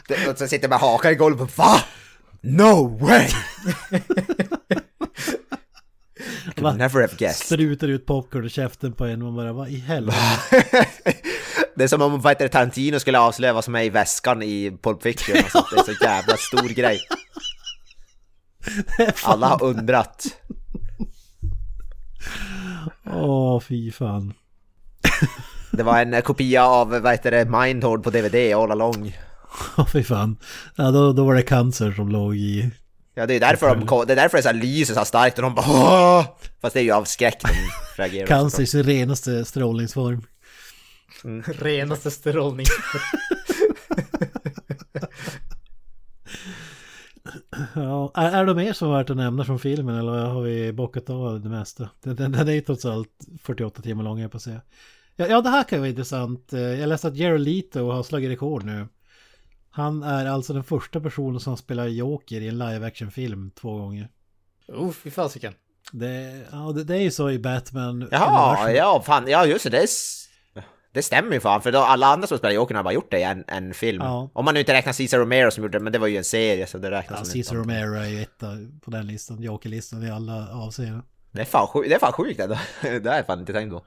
[0.08, 1.58] Det- Och så sitter med hakan i golvet.
[1.58, 1.82] Va?
[2.42, 3.28] No way!
[6.56, 6.74] Could Va?
[6.74, 7.46] never have guessed.
[7.46, 10.18] Sprutar ut popcorn i käften på en och man bara, vad i helvete?
[11.76, 14.44] Det är som om vad heter det, Tarantino skulle avslöja vad som är i väskan
[14.44, 15.38] i Pulp Fiction.
[15.38, 17.00] Alltså, det är så jävla stor grej.
[19.24, 20.26] Alla har undrat.
[23.06, 24.34] Åh, fy fan.
[25.72, 29.18] Det var en kopia av, vad heter det, Mindhord på DVD all along.
[29.78, 30.38] Åh, fy fan.
[30.76, 32.72] Ja, då, då var det cancer som låg i...
[33.16, 35.38] Ja, det är därför de, det är därför det så här lyser så här starkt
[35.38, 36.26] och de bara Åh!
[36.62, 37.50] Fast det är ju av skräck de
[38.02, 38.28] reagerar.
[38.28, 40.22] Cancer sin renaste strålningsform.
[41.46, 42.66] Renaste strålning.
[47.76, 51.10] Ja, är, är det mer som värt att nämna från filmen eller har vi bockat
[51.10, 51.90] av det mesta?
[52.04, 54.62] Den, den, den är ju trots allt 48 timmar lång, jag på att säga.
[55.16, 56.54] Ja, ja, det här kan ju vara intressant.
[56.54, 58.88] Eh, Jag läste att Jared Leto har slagit rekord nu.
[59.70, 64.10] Han är alltså den första personen som spelar Joker i en live action-film två gånger.
[64.68, 65.54] Oh, fy fasiken.
[65.92, 68.08] Det, ja, det, det är ju så i Batman.
[68.12, 69.88] Jaha, ja fan, ja just det, det, är
[70.94, 73.20] det stämmer ju fan, för då, alla andra som spelar Jokern har bara gjort det
[73.20, 74.02] i en, en film.
[74.02, 74.30] Ja.
[74.34, 76.24] Om man nu inte räknar Cesar Romero som gjorde det, men det var ju en
[76.24, 77.70] serie så det räknas Ja, som Cesar inte.
[77.70, 78.48] Romero är ju etta
[78.82, 81.04] på den listan, Joker-listan i alla avseenden.
[81.32, 82.58] Det är fan sjukt, det är fan sjukt ändå.
[82.82, 83.86] det har jag fan inte tänkt på.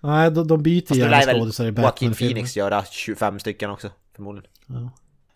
[0.00, 2.14] Nej, de, de byter det gärna skådisar i Joaquin Batman-filmer.
[2.14, 4.50] Phoenix göra 25 stycken också, förmodligen.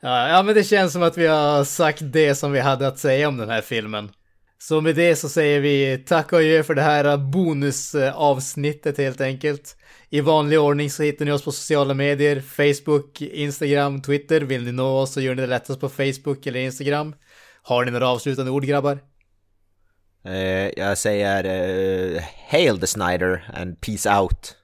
[0.01, 2.99] Ja, ja, men det känns som att vi har sagt det som vi hade att
[2.99, 4.11] säga om den här filmen.
[4.59, 9.77] Så med det så säger vi tack och adjö för det här bonusavsnittet helt enkelt.
[10.11, 14.41] I vanlig ordning så hittar ni oss på sociala medier, Facebook, Instagram, Twitter.
[14.41, 17.15] Vill ni nå oss så gör ni det lättast på Facebook eller Instagram.
[17.63, 19.01] Har ni några avslutande ord grabbar?
[20.25, 20.35] Eh,
[20.77, 24.57] jag säger eh, Hail the Snyder and Peace out.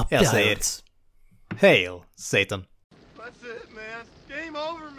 [0.00, 0.58] Up Jag säger-.
[1.60, 2.64] Hail, Satan.
[3.16, 4.04] That's it, man.
[4.28, 4.89] Game over.